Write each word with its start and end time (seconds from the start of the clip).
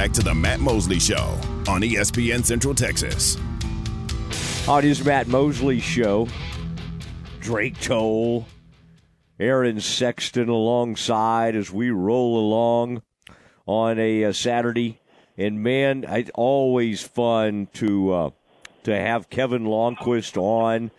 back 0.00 0.12
to 0.12 0.22
the 0.22 0.34
Matt 0.34 0.60
Mosley 0.60 0.98
Show 0.98 1.38
on 1.68 1.82
ESPN 1.82 2.42
Central 2.42 2.74
Texas. 2.74 3.36
On 4.66 4.78
it 4.78 4.86
is 4.86 5.04
Matt 5.04 5.28
Mosley 5.28 5.78
Show. 5.78 6.26
Drake 7.38 7.78
Toll, 7.82 8.46
Aaron 9.38 9.78
Sexton 9.78 10.48
alongside 10.48 11.54
as 11.54 11.70
we 11.70 11.90
roll 11.90 12.38
along 12.38 13.02
on 13.66 13.98
a, 13.98 14.22
a 14.22 14.32
Saturday. 14.32 14.98
And 15.36 15.62
man, 15.62 16.06
it's 16.08 16.30
always 16.34 17.02
fun 17.02 17.68
to 17.74 18.12
uh, 18.14 18.30
to 18.84 18.98
have 18.98 19.28
Kevin 19.28 19.64
Lonnquist 19.64 20.38
on. 20.38 20.92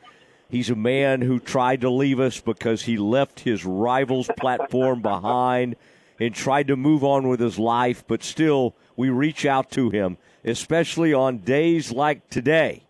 He's 0.48 0.70
a 0.70 0.76
man 0.76 1.22
who 1.22 1.40
tried 1.40 1.82
to 1.82 1.90
leave 1.90 2.20
us 2.20 2.40
because 2.40 2.84
he 2.84 2.98
left 2.98 3.40
his 3.40 3.66
rival's 3.66 4.30
platform 4.38 5.02
behind 5.02 5.76
and 6.22 6.36
tried 6.36 6.68
to 6.68 6.76
move 6.76 7.04
on 7.04 7.28
with 7.28 7.40
his 7.40 7.58
life, 7.58 8.04
but 8.08 8.22
still, 8.22 8.76
we 8.96 9.10
reach 9.10 9.44
out 9.44 9.72
to 9.72 9.90
him, 9.90 10.18
especially 10.46 11.12
on 11.12 11.40
days 11.40 11.92
like 11.92 12.30
today 12.30 12.84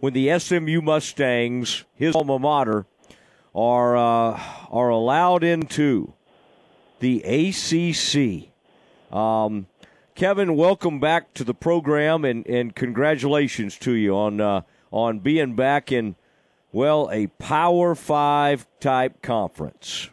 when 0.00 0.12
the 0.12 0.36
SMU 0.40 0.80
Mustangs, 0.80 1.84
his 1.94 2.16
alma 2.16 2.36
mater, 2.36 2.84
are 3.54 3.96
uh, 3.96 4.42
are 4.72 4.88
allowed 4.88 5.44
into 5.44 6.14
the 6.98 7.22
ACC. 7.22 8.50
Um, 9.16 9.68
Kevin, 10.16 10.56
welcome 10.56 10.98
back 10.98 11.32
to 11.34 11.44
the 11.44 11.54
program, 11.54 12.24
and, 12.24 12.44
and 12.48 12.74
congratulations 12.74 13.78
to 13.78 13.92
you 13.92 14.16
on 14.16 14.40
uh, 14.40 14.62
on 14.90 15.20
being 15.20 15.54
back 15.54 15.92
in 15.92 16.16
well 16.72 17.08
a 17.12 17.28
Power 17.38 17.94
Five 17.94 18.66
type 18.80 19.22
conference. 19.22 20.10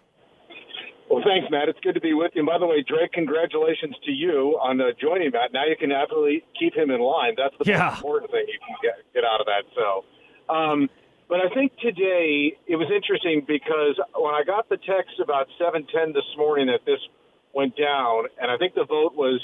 Well, 1.11 1.23
thanks, 1.27 1.51
Matt. 1.51 1.67
It's 1.67 1.79
good 1.83 1.95
to 1.95 1.99
be 1.99 2.13
with 2.13 2.31
you. 2.35 2.39
And 2.39 2.47
by 2.47 2.57
the 2.57 2.65
way, 2.65 2.85
Drake, 2.87 3.11
congratulations 3.11 3.95
to 4.05 4.11
you 4.11 4.55
on 4.63 4.79
uh, 4.79 4.95
joining 4.95 5.31
Matt. 5.31 5.51
Now 5.51 5.67
you 5.67 5.75
can 5.75 5.91
absolutely 5.91 6.41
keep 6.57 6.73
him 6.73 6.89
in 6.89 7.01
line. 7.01 7.35
That's 7.35 7.53
the 7.59 7.67
yeah. 7.67 7.91
most 7.91 7.97
important 7.99 8.31
thing 8.31 8.45
you 8.47 8.59
can 8.63 8.75
get, 8.79 8.95
get 9.13 9.23
out 9.27 9.43
of 9.43 9.47
that. 9.51 9.67
So, 9.75 10.07
um, 10.47 10.89
but 11.27 11.43
I 11.43 11.53
think 11.53 11.75
today 11.83 12.55
it 12.63 12.79
was 12.79 12.87
interesting 12.87 13.43
because 13.43 13.99
when 14.15 14.31
I 14.31 14.47
got 14.47 14.69
the 14.69 14.77
text 14.77 15.19
about 15.19 15.51
7:10 15.59 16.13
this 16.15 16.23
morning 16.37 16.67
that 16.67 16.87
this 16.87 17.03
went 17.51 17.75
down, 17.75 18.31
and 18.39 18.49
I 18.49 18.55
think 18.55 18.75
the 18.75 18.87
vote 18.87 19.11
was, 19.11 19.43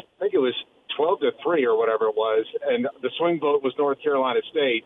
I 0.00 0.04
think 0.18 0.32
it 0.32 0.40
was 0.40 0.56
12 0.96 1.20
to 1.20 1.30
three 1.44 1.66
or 1.66 1.76
whatever 1.76 2.08
it 2.08 2.16
was, 2.16 2.46
and 2.64 2.88
the 3.02 3.10
swing 3.18 3.38
vote 3.38 3.62
was 3.62 3.74
North 3.76 4.00
Carolina 4.02 4.40
State 4.50 4.84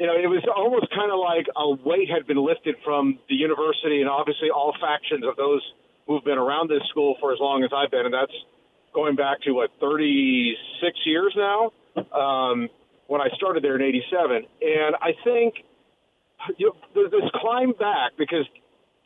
you 0.00 0.06
know, 0.06 0.16
it 0.16 0.26
was 0.26 0.42
almost 0.48 0.88
kind 0.96 1.12
of 1.12 1.20
like 1.20 1.44
a 1.54 1.76
weight 1.86 2.08
had 2.08 2.26
been 2.26 2.40
lifted 2.40 2.76
from 2.82 3.18
the 3.28 3.34
university 3.34 4.00
and 4.00 4.08
obviously 4.08 4.48
all 4.48 4.74
factions 4.80 5.24
of 5.28 5.36
those 5.36 5.60
who've 6.06 6.24
been 6.24 6.38
around 6.38 6.70
this 6.70 6.80
school 6.88 7.16
for 7.20 7.32
as 7.32 7.38
long 7.38 7.62
as 7.64 7.70
I've 7.76 7.90
been, 7.90 8.06
and 8.06 8.14
that's 8.14 8.32
going 8.94 9.14
back 9.14 9.42
to 9.42 9.52
what 9.52 9.70
36 9.78 10.56
years 11.04 11.36
now. 11.36 11.70
Um, 12.16 12.70
when 13.08 13.20
I 13.20 13.28
started 13.36 13.62
there 13.62 13.76
in 13.76 13.82
'87, 13.82 14.46
and 14.62 14.96
I 15.02 15.12
think 15.22 15.54
you 16.56 16.72
know, 16.94 17.08
this 17.08 17.28
climb 17.34 17.72
back 17.72 18.12
because 18.16 18.46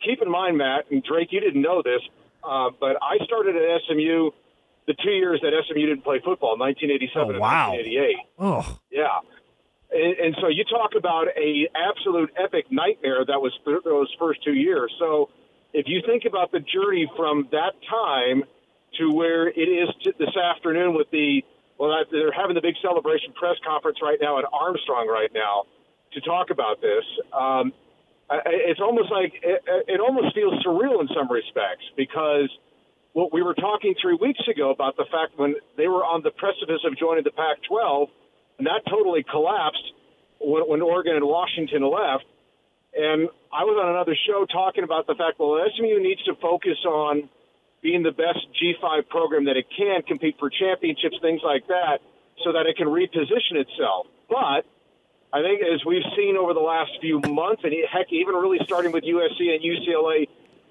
keep 0.03 0.21
in 0.21 0.31
mind, 0.31 0.57
Matt 0.57 0.85
and 0.91 1.03
Drake, 1.03 1.29
you 1.31 1.41
didn't 1.41 1.61
know 1.61 1.81
this, 1.81 2.01
uh, 2.43 2.69
but 2.79 2.95
I 3.01 3.17
started 3.25 3.55
at 3.55 3.81
SMU 3.87 4.31
the 4.87 4.93
two 5.03 5.09
years 5.09 5.41
that 5.41 5.51
SMU 5.67 5.87
didn't 5.87 6.03
play 6.03 6.19
football, 6.23 6.57
1987 6.57 7.35
oh, 7.35 7.39
wow. 7.39 7.73
and 7.73 7.83
1988. 7.83 8.15
Oh, 8.37 8.79
yeah. 8.91 9.19
And, 9.91 10.35
so 10.41 10.47
you 10.47 10.63
talk 10.65 10.91
about 10.97 11.27
a 11.37 11.69
absolute 11.75 12.31
epic 12.37 12.65
nightmare 12.69 13.23
that 13.25 13.39
was 13.39 13.53
th- 13.63 13.83
those 13.83 14.13
first 14.19 14.43
two 14.43 14.53
years. 14.53 14.93
So 14.99 15.29
if 15.73 15.87
you 15.87 16.01
think 16.05 16.25
about 16.25 16.51
the 16.51 16.59
journey 16.59 17.09
from 17.15 17.47
that 17.51 17.73
time 17.89 18.43
to 18.99 19.11
where 19.11 19.47
it 19.47 19.69
is 19.69 19.89
this 20.17 20.35
afternoon 20.35 20.95
with 20.95 21.09
the 21.11 21.43
well, 21.77 21.91
they're 22.09 22.31
having 22.31 22.55
the 22.55 22.61
big 22.61 22.75
celebration 22.81 23.33
press 23.33 23.57
conference 23.65 23.99
right 24.01 24.17
now 24.21 24.39
at 24.39 24.45
Armstrong 24.51 25.07
right 25.07 25.31
now 25.33 25.65
to 26.13 26.21
talk 26.21 26.49
about 26.49 26.81
this. 26.81 27.03
Um, 27.33 27.73
it's 28.31 28.79
almost 28.79 29.11
like 29.11 29.33
it, 29.43 29.61
it 29.87 29.99
almost 29.99 30.33
feels 30.33 30.53
surreal 30.65 31.01
in 31.01 31.09
some 31.13 31.29
respects 31.29 31.83
because 31.95 32.49
what 33.13 33.31
we 33.31 33.43
were 33.43 33.53
talking 33.53 33.93
three 34.01 34.17
weeks 34.19 34.41
ago 34.47 34.71
about 34.71 34.97
the 34.97 35.05
fact 35.11 35.37
when 35.37 35.55
they 35.77 35.87
were 35.87 36.03
on 36.03 36.23
the 36.23 36.31
precipice 36.31 36.81
of 36.85 36.97
joining 36.97 37.23
the 37.23 37.31
Pac-12 37.31 38.07
and 38.07 38.15
that 38.59 38.81
totally 38.89 39.23
collapsed 39.23 39.91
when, 40.39 40.63
when 40.67 40.81
Oregon 40.81 41.15
and 41.15 41.25
Washington 41.25 41.83
left. 41.83 42.25
And 42.95 43.27
I 43.51 43.67
was 43.67 43.75
on 43.75 43.91
another 43.91 44.15
show 44.27 44.45
talking 44.45 44.83
about 44.83 45.07
the 45.07 45.15
fact, 45.15 45.39
well, 45.39 45.59
SMU 45.75 45.99
needs 45.99 46.23
to 46.23 46.35
focus 46.35 46.79
on 46.87 47.27
being 47.83 48.03
the 48.03 48.15
best 48.15 48.39
G5 48.55 49.09
program 49.09 49.45
that 49.45 49.57
it 49.57 49.67
can, 49.75 50.01
compete 50.01 50.37
for 50.39 50.49
championships, 50.49 51.17
things 51.21 51.41
like 51.43 51.67
that, 51.67 51.99
so 52.43 52.53
that 52.53 52.65
it 52.65 52.77
can 52.77 52.87
reposition 52.87 53.59
itself. 53.59 54.07
But 54.29 54.63
I 55.35 55.43
think 55.43 55.61
as 55.61 55.83
we've 55.85 56.07
seen 56.15 56.37
over 56.37 56.53
the 56.53 56.63
last 56.63 56.91
few 57.01 57.19
months, 57.19 57.61
and 57.63 57.75
heck, 57.91 58.07
even 58.11 58.35
really 58.35 58.59
starting 58.63 58.91
with 58.91 59.03
USC 59.03 59.51
and 59.51 59.59
UCLA 59.59 60.29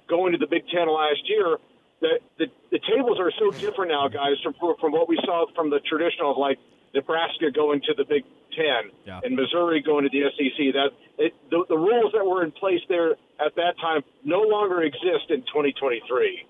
going 0.09 0.33
to 0.33 0.39
the 0.39 0.47
Big 0.49 0.65
Ten 0.73 0.89
last 0.89 1.21
year, 1.29 1.59
that 2.01 2.21
the, 2.39 2.47
the 2.71 2.81
tables 2.81 3.21
are 3.21 3.31
so 3.39 3.51
different 3.51 3.93
now, 3.93 4.09
guys, 4.09 4.41
from 4.43 4.55
from 4.81 4.93
what 4.93 5.09
we 5.09 5.17
saw 5.25 5.47
from 5.55 5.71
the 5.71 5.81
traditional 5.81 6.39
like 6.41 6.59
Nebraska 6.95 7.51
going 7.51 7.81
to 7.83 7.95
the 7.97 8.05
Big 8.05 8.25
Ten 8.57 8.91
yeah. 9.05 9.21
and 9.23 9.37
Missouri 9.37 9.83
going 9.83 10.05
to 10.05 10.11
the 10.11 10.23
SEC. 10.37 10.73
That 10.73 10.91
it, 11.19 11.35
the, 11.51 11.65
the 11.69 11.77
rules 11.77 12.13
that 12.13 12.25
were 12.25 12.45
in 12.45 12.53
place 12.53 12.81
there 12.89 13.13
at 13.45 13.55
that 13.57 13.75
time 13.81 14.03
no 14.25 14.41
longer 14.41 14.83
exist 14.83 15.31
in 15.31 15.41
2023. 15.43 16.47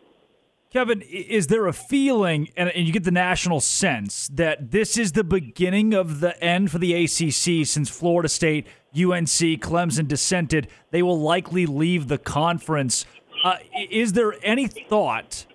Kevin, 0.75 1.03
is 1.03 1.47
there 1.47 1.69
a 1.69 1.73
feeling, 1.73 2.49
and 2.57 2.73
you 2.75 2.93
get 2.93 3.05
the 3.05 3.13
national 3.13 3.61
sense, 3.61 4.29
that 4.33 4.73
this 4.73 4.99
is 4.99 5.13
the 5.13 5.23
beginning 5.23 5.95
of 5.95 6.19
the 6.19 6.43
end 6.43 6.73
for 6.73 6.79
the 6.79 6.93
ACC 7.05 7.65
since 7.65 7.89
Florida 7.89 8.29
State, 8.29 8.67
UNC, 8.93 9.61
Clemson 9.63 10.09
dissented? 10.09 10.67
They 10.91 11.01
will 11.01 11.21
likely 11.21 11.65
leave 11.65 12.09
the 12.09 12.19
conference. 12.19 13.07
Uh, 13.45 13.59
is 13.89 14.15
there 14.15 14.35
any 14.43 14.67
thought 14.67 15.47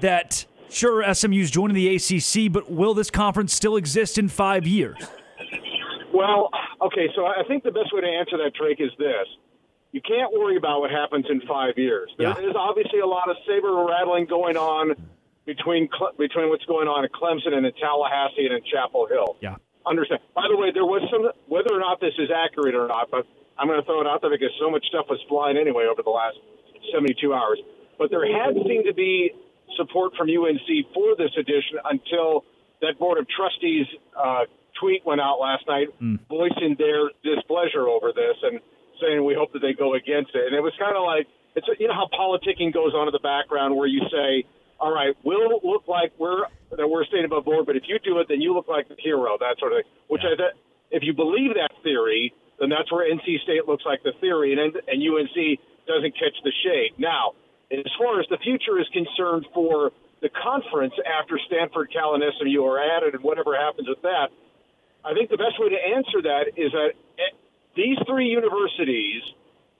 that 0.00 0.44
Sure, 0.70 1.02
SMU's 1.14 1.50
joining 1.50 1.74
the 1.74 1.96
ACC, 1.96 2.52
but 2.52 2.70
will 2.70 2.94
this 2.94 3.10
conference 3.10 3.54
still 3.54 3.76
exist 3.76 4.18
in 4.18 4.28
five 4.28 4.66
years? 4.66 4.96
Well, 6.12 6.50
okay, 6.82 7.08
so 7.14 7.26
I 7.26 7.42
think 7.46 7.64
the 7.64 7.70
best 7.70 7.92
way 7.92 8.00
to 8.00 8.06
answer 8.06 8.36
that, 8.38 8.52
Drake, 8.54 8.80
is 8.80 8.90
this. 8.98 9.26
You 9.92 10.00
can't 10.02 10.32
worry 10.32 10.56
about 10.56 10.80
what 10.80 10.90
happens 10.90 11.26
in 11.30 11.40
five 11.48 11.78
years. 11.78 12.10
Yeah. 12.18 12.34
There's 12.34 12.56
obviously 12.56 13.00
a 13.00 13.06
lot 13.06 13.30
of 13.30 13.36
saber 13.46 13.72
rattling 13.88 14.26
going 14.26 14.56
on 14.56 14.94
between 15.46 15.88
between 16.18 16.50
what's 16.50 16.64
going 16.66 16.88
on 16.88 17.04
at 17.04 17.12
Clemson 17.12 17.56
and 17.56 17.64
in 17.64 17.72
Tallahassee 17.80 18.44
and 18.44 18.52
in 18.52 18.62
Chapel 18.70 19.08
Hill. 19.08 19.36
Yeah. 19.40 19.56
Understand. 19.86 20.20
By 20.34 20.44
the 20.50 20.56
way, 20.56 20.70
there 20.72 20.84
was 20.84 21.00
some 21.10 21.32
whether 21.48 21.72
or 21.72 21.80
not 21.80 22.00
this 22.00 22.12
is 22.18 22.28
accurate 22.28 22.74
or 22.74 22.86
not, 22.86 23.10
but 23.10 23.24
I'm 23.56 23.66
going 23.66 23.80
to 23.80 23.86
throw 23.86 24.02
it 24.02 24.06
out 24.06 24.20
there 24.20 24.30
because 24.30 24.52
so 24.60 24.70
much 24.70 24.84
stuff 24.86 25.06
was 25.08 25.18
flying 25.28 25.56
anyway 25.56 25.88
over 25.90 26.02
the 26.02 26.12
last 26.12 26.36
72 26.92 27.32
hours. 27.32 27.58
But 27.96 28.10
there 28.10 28.28
had 28.28 28.54
seemed 28.68 28.84
to 28.84 28.94
be 28.94 29.32
support 29.76 30.12
from 30.16 30.28
UNC 30.28 30.68
for 30.94 31.16
this 31.16 31.30
edition 31.38 31.78
until 31.84 32.44
that 32.80 32.98
board 32.98 33.18
of 33.18 33.26
trustees 33.28 33.86
uh, 34.16 34.44
tweet 34.80 35.04
went 35.04 35.20
out 35.20 35.38
last 35.40 35.66
night, 35.66 35.88
mm. 36.00 36.18
voicing 36.28 36.76
their 36.78 37.10
displeasure 37.22 37.88
over 37.88 38.12
this 38.14 38.36
and 38.42 38.60
saying 39.00 39.24
we 39.24 39.34
hope 39.34 39.52
that 39.52 39.60
they 39.60 39.74
go 39.74 39.94
against 39.94 40.34
it. 40.34 40.46
And 40.46 40.54
it 40.54 40.62
was 40.62 40.72
kind 40.78 40.96
of 40.96 41.02
like 41.02 41.26
it's 41.56 41.66
you 41.78 41.88
know 41.88 41.94
how 41.94 42.06
politicking 42.14 42.72
goes 42.72 42.94
on 42.94 43.08
in 43.08 43.12
the 43.12 43.22
background 43.22 43.74
where 43.74 43.86
you 43.86 44.02
say, 44.10 44.46
all 44.78 44.92
right, 44.92 45.14
we'll 45.24 45.60
look 45.62 45.88
like 45.88 46.12
we're 46.18 46.46
that 46.70 46.86
we're 46.86 47.04
staying 47.06 47.24
above 47.24 47.44
board, 47.44 47.66
but 47.66 47.76
if 47.76 47.84
you 47.86 47.98
do 47.98 48.18
it, 48.18 48.26
then 48.28 48.40
you 48.40 48.54
look 48.54 48.68
like 48.68 48.88
the 48.88 48.96
hero, 48.98 49.36
that 49.40 49.58
sort 49.58 49.72
of 49.72 49.82
thing. 49.82 49.90
Which 50.08 50.22
yeah. 50.22 50.34
I 50.34 50.36
th- 50.36 50.56
if 50.90 51.02
you 51.02 51.12
believe 51.12 51.54
that 51.54 51.70
theory, 51.82 52.32
then 52.60 52.68
that's 52.68 52.90
where 52.92 53.04
NC 53.04 53.42
State 53.42 53.66
looks 53.66 53.84
like 53.84 54.02
the 54.02 54.12
theory, 54.20 54.52
and 54.52 54.60
and 54.60 54.98
UNC 55.02 55.58
doesn't 55.86 56.14
catch 56.14 56.36
the 56.44 56.52
shade. 56.62 56.92
Now, 56.98 57.32
as 57.70 57.92
far 57.98 58.20
as 58.20 58.26
the 58.30 58.38
future 58.38 58.78
is 58.80 58.88
concerned 58.92 59.46
for 59.52 59.92
the 60.20 60.30
conference 60.30 60.94
after 61.04 61.38
Stanford, 61.46 61.92
Cal, 61.92 62.14
and 62.14 62.24
SMU 62.38 62.64
are 62.64 62.80
added 62.80 63.14
and 63.14 63.22
whatever 63.22 63.54
happens 63.54 63.88
with 63.88 64.02
that, 64.02 64.28
I 65.04 65.14
think 65.14 65.30
the 65.30 65.36
best 65.36 65.60
way 65.60 65.68
to 65.68 65.80
answer 65.94 66.22
that 66.22 66.56
is 66.56 66.72
that 66.72 66.92
eh, 67.18 67.32
these 67.76 67.98
three 68.06 68.26
universities 68.26 69.22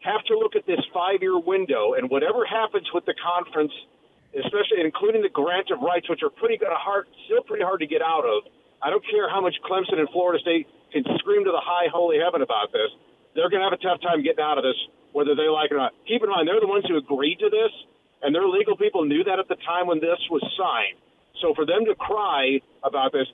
have 0.01 0.23
to 0.31 0.39
look 0.39 0.55
at 0.55 0.67
this 0.67 0.81
five 0.95 1.23
year 1.23 1.39
window, 1.39 1.95
and 1.95 2.09
whatever 2.09 2.45
happens 2.47 2.87
with 2.95 3.05
the 3.05 3.15
conference, 3.19 3.73
especially 4.37 4.85
including 4.85 5.23
the 5.23 5.33
grant 5.33 5.71
of 5.71 5.81
rights, 5.81 6.09
which 6.09 6.23
are 6.23 6.31
pretty 6.31 6.59
hard, 6.63 7.09
still 7.27 7.43
pretty 7.43 7.65
hard 7.65 7.81
to 7.81 7.87
get 7.87 8.03
out 8.03 8.25
of. 8.25 8.47
I 8.81 8.91
don't 8.91 9.03
care 9.11 9.29
how 9.29 9.41
much 9.41 9.57
Clemson 9.67 9.99
and 9.99 10.09
Florida 10.11 10.39
State 10.41 10.69
can 10.93 11.03
scream 11.19 11.45
to 11.45 11.51
the 11.51 11.61
high 11.61 11.91
holy 11.91 12.19
heaven 12.23 12.43
about 12.43 12.71
this. 12.71 12.95
They're 13.35 13.51
going 13.51 13.61
to 13.61 13.69
have 13.69 13.75
a 13.75 13.83
tough 13.83 14.01
time 14.01 14.23
getting 14.23 14.43
out 14.43 14.57
of 14.57 14.65
this 14.65 14.79
whether 15.13 15.35
they 15.35 15.49
like 15.49 15.71
it 15.71 15.75
or 15.75 15.79
not. 15.79 15.93
Keep 16.07 16.23
in 16.23 16.31
mind, 16.31 16.49
they're 16.49 16.61
the 16.61 16.69
ones 16.69 16.85
who 16.89 16.97
agreed 16.97 17.39
to 17.41 17.51
this, 17.51 17.73
and 18.23 18.35
their 18.35 18.47
legal 18.47 18.77
people 18.77 19.05
knew 19.05 19.25
that 19.25 19.39
at 19.39 19.49
the 19.49 19.57
time 19.67 19.87
when 19.87 20.01
this 20.01 20.19
was 20.31 20.43
signed. 20.57 20.99
So 21.41 21.55
for 21.55 21.65
them 21.65 21.85
to 21.87 21.95
cry 21.95 22.61
about 22.83 23.13
this, 23.13 23.27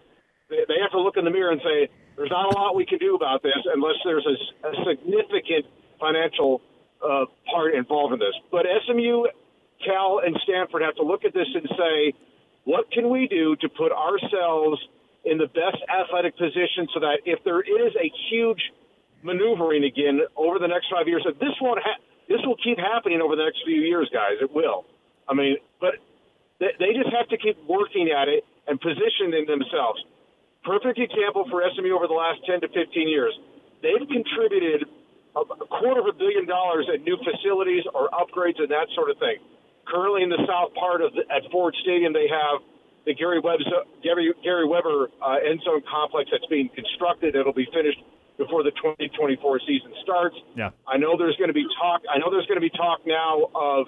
they, 0.50 0.78
have 0.82 0.92
to 0.92 1.00
look 1.00 1.16
in 1.16 1.24
the 1.24 1.30
mirror 1.30 1.50
and 1.50 1.60
say, 1.64 1.88
there's 2.16 2.30
not 2.30 2.52
a 2.52 2.58
lot 2.58 2.76
we 2.76 2.86
can 2.86 2.98
do 2.98 3.16
about 3.16 3.42
this 3.42 3.58
unless 3.72 3.96
there's 4.04 4.26
a, 4.26 4.68
a 4.68 4.72
significant 4.84 5.66
financial 5.98 6.60
uh, 7.02 7.24
part 7.50 7.74
involved 7.74 8.12
in 8.12 8.18
this. 8.20 8.34
But 8.52 8.66
SMU, 8.86 9.24
Cal, 9.84 10.20
and 10.24 10.36
Stanford 10.44 10.82
have 10.82 10.94
to 10.96 11.02
look 11.02 11.24
at 11.24 11.32
this 11.34 11.48
and 11.54 11.68
say, 11.76 12.12
what 12.64 12.90
can 12.92 13.10
we 13.10 13.26
do 13.26 13.56
to 13.56 13.68
put 13.68 13.92
ourselves 13.92 14.80
in 15.24 15.38
the 15.38 15.46
best 15.46 15.80
athletic 15.88 16.36
position 16.36 16.88
so 16.92 17.00
that 17.00 17.24
if 17.24 17.42
there 17.44 17.60
is 17.60 17.92
a 17.96 18.12
huge 18.30 18.60
maneuvering 19.24 19.84
again 19.84 20.20
over 20.36 20.60
the 20.60 20.68
next 20.68 20.92
five 20.92 21.08
years, 21.08 21.24
this 21.40 21.56
won't 21.60 21.80
ha- 21.82 21.98
this 22.28 22.40
will 22.44 22.60
keep 22.60 22.78
happening 22.78 23.20
over 23.20 23.34
the 23.36 23.44
next 23.44 23.64
few 23.64 23.80
years, 23.80 24.08
guys. 24.12 24.36
It 24.40 24.52
will. 24.52 24.84
I 25.28 25.34
mean, 25.34 25.56
but 25.80 25.96
they, 26.60 26.76
they 26.78 26.92
just 26.92 27.10
have 27.16 27.28
to 27.32 27.38
keep 27.40 27.56
working 27.66 28.12
at 28.12 28.28
it 28.28 28.44
and 28.68 28.80
positioning 28.80 29.48
themselves. 29.48 30.04
Perfect 30.64 31.00
example 31.00 31.44
for 31.50 31.64
SMU 31.76 31.92
over 31.92 32.06
the 32.06 32.16
last 32.16 32.40
10 32.48 32.60
to 32.64 32.68
15 32.68 33.08
years. 33.08 33.32
They've 33.82 34.08
contributed 34.08 34.88
a 35.36 35.44
quarter 35.68 36.00
of 36.00 36.08
a 36.08 36.16
billion 36.16 36.46
dollars 36.46 36.88
in 36.88 37.02
new 37.04 37.18
facilities 37.20 37.84
or 37.92 38.08
upgrades 38.14 38.56
and 38.62 38.70
that 38.70 38.88
sort 38.94 39.10
of 39.10 39.18
thing. 39.18 39.36
Currently, 39.84 40.22
in 40.22 40.30
the 40.30 40.40
south 40.48 40.72
part 40.72 41.02
of 41.02 41.12
the, 41.12 41.28
at 41.28 41.44
Ford 41.52 41.76
Stadium, 41.82 42.14
they 42.14 42.28
have 42.30 42.64
the 43.04 43.12
Gary, 43.12 43.40
Webb's, 43.40 43.68
Gary, 44.02 44.32
Gary 44.42 44.66
Weber 44.66 45.10
uh, 45.20 45.36
end 45.44 45.60
zone 45.64 45.82
complex 45.84 46.30
that's 46.32 46.46
being 46.48 46.70
constructed. 46.72 47.36
It'll 47.36 47.52
be 47.52 47.68
finished 47.74 48.00
before 48.38 48.62
the 48.62 48.72
2024 48.72 49.60
season 49.66 49.92
starts. 50.02 50.36
Yeah. 50.56 50.70
I 50.86 50.98
know 50.98 51.16
there's 51.16 51.36
going 51.36 51.48
to 51.48 51.54
be 51.54 51.66
talk. 51.80 52.02
I 52.10 52.18
know 52.18 52.30
there's 52.30 52.46
going 52.46 52.60
to 52.60 52.64
be 52.64 52.70
talk 52.70 53.06
now 53.06 53.50
of 53.54 53.86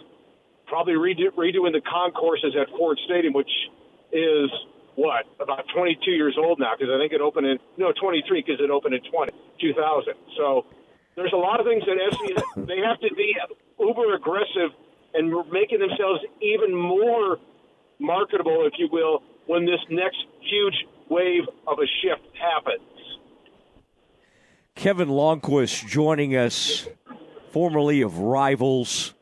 probably 0.66 0.94
redo, 0.94 1.30
redoing 1.34 1.72
the 1.72 1.82
concourses 1.82 2.54
at 2.54 2.68
Ford 2.76 2.98
Stadium, 3.06 3.32
which 3.32 3.50
is 4.12 4.50
what 4.94 5.26
about 5.40 5.64
22 5.74 6.10
years 6.10 6.36
old 6.38 6.58
now 6.58 6.72
because 6.72 6.92
I 6.92 6.98
think 6.98 7.12
it 7.12 7.20
opened 7.20 7.46
in 7.46 7.58
no 7.76 7.92
23 7.92 8.42
because 8.42 8.60
it 8.64 8.70
opened 8.70 8.94
in 8.94 9.02
20 9.10 9.32
2000. 9.60 10.14
So 10.36 10.64
there's 11.16 11.32
a 11.32 11.36
lot 11.36 11.60
of 11.60 11.66
things 11.66 11.84
that 11.84 11.96
SC 12.12 12.22
they 12.66 12.80
have 12.80 13.00
to 13.00 13.14
be 13.14 13.36
uber 13.78 14.14
aggressive 14.14 14.72
and 15.14 15.32
making 15.50 15.80
themselves 15.80 16.20
even 16.40 16.74
more 16.74 17.38
marketable, 17.98 18.66
if 18.66 18.74
you 18.78 18.88
will, 18.92 19.22
when 19.46 19.64
this 19.64 19.80
next 19.90 20.18
huge 20.40 20.74
wave 21.08 21.44
of 21.66 21.78
a 21.78 21.86
shift 22.02 22.24
happens. 22.36 22.84
Kevin 24.76 25.08
Lonnquist 25.08 25.86
joining 25.88 26.36
us, 26.36 26.86
formerly 27.50 28.02
of 28.02 28.18
Rivals. 28.18 29.14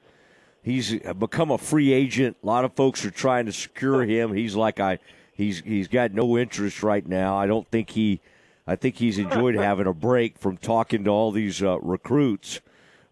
He's 0.62 0.98
become 1.18 1.52
a 1.52 1.58
free 1.58 1.92
agent. 1.92 2.36
A 2.42 2.46
lot 2.46 2.64
of 2.64 2.74
folks 2.74 3.04
are 3.04 3.10
trying 3.10 3.46
to 3.46 3.52
secure 3.52 4.04
him. 4.04 4.34
He's 4.34 4.56
like 4.56 4.80
I, 4.80 4.98
he's 5.32 5.60
he's 5.60 5.86
got 5.86 6.12
no 6.12 6.36
interest 6.36 6.82
right 6.82 7.06
now. 7.06 7.36
I 7.36 7.46
don't 7.46 7.68
think 7.70 7.90
he, 7.90 8.20
I 8.66 8.74
think 8.74 8.96
he's 8.96 9.16
enjoyed 9.16 9.54
having 9.54 9.86
a 9.86 9.94
break 9.94 10.38
from 10.38 10.56
talking 10.56 11.04
to 11.04 11.10
all 11.10 11.30
these 11.30 11.62
uh, 11.62 11.78
recruits. 11.80 12.60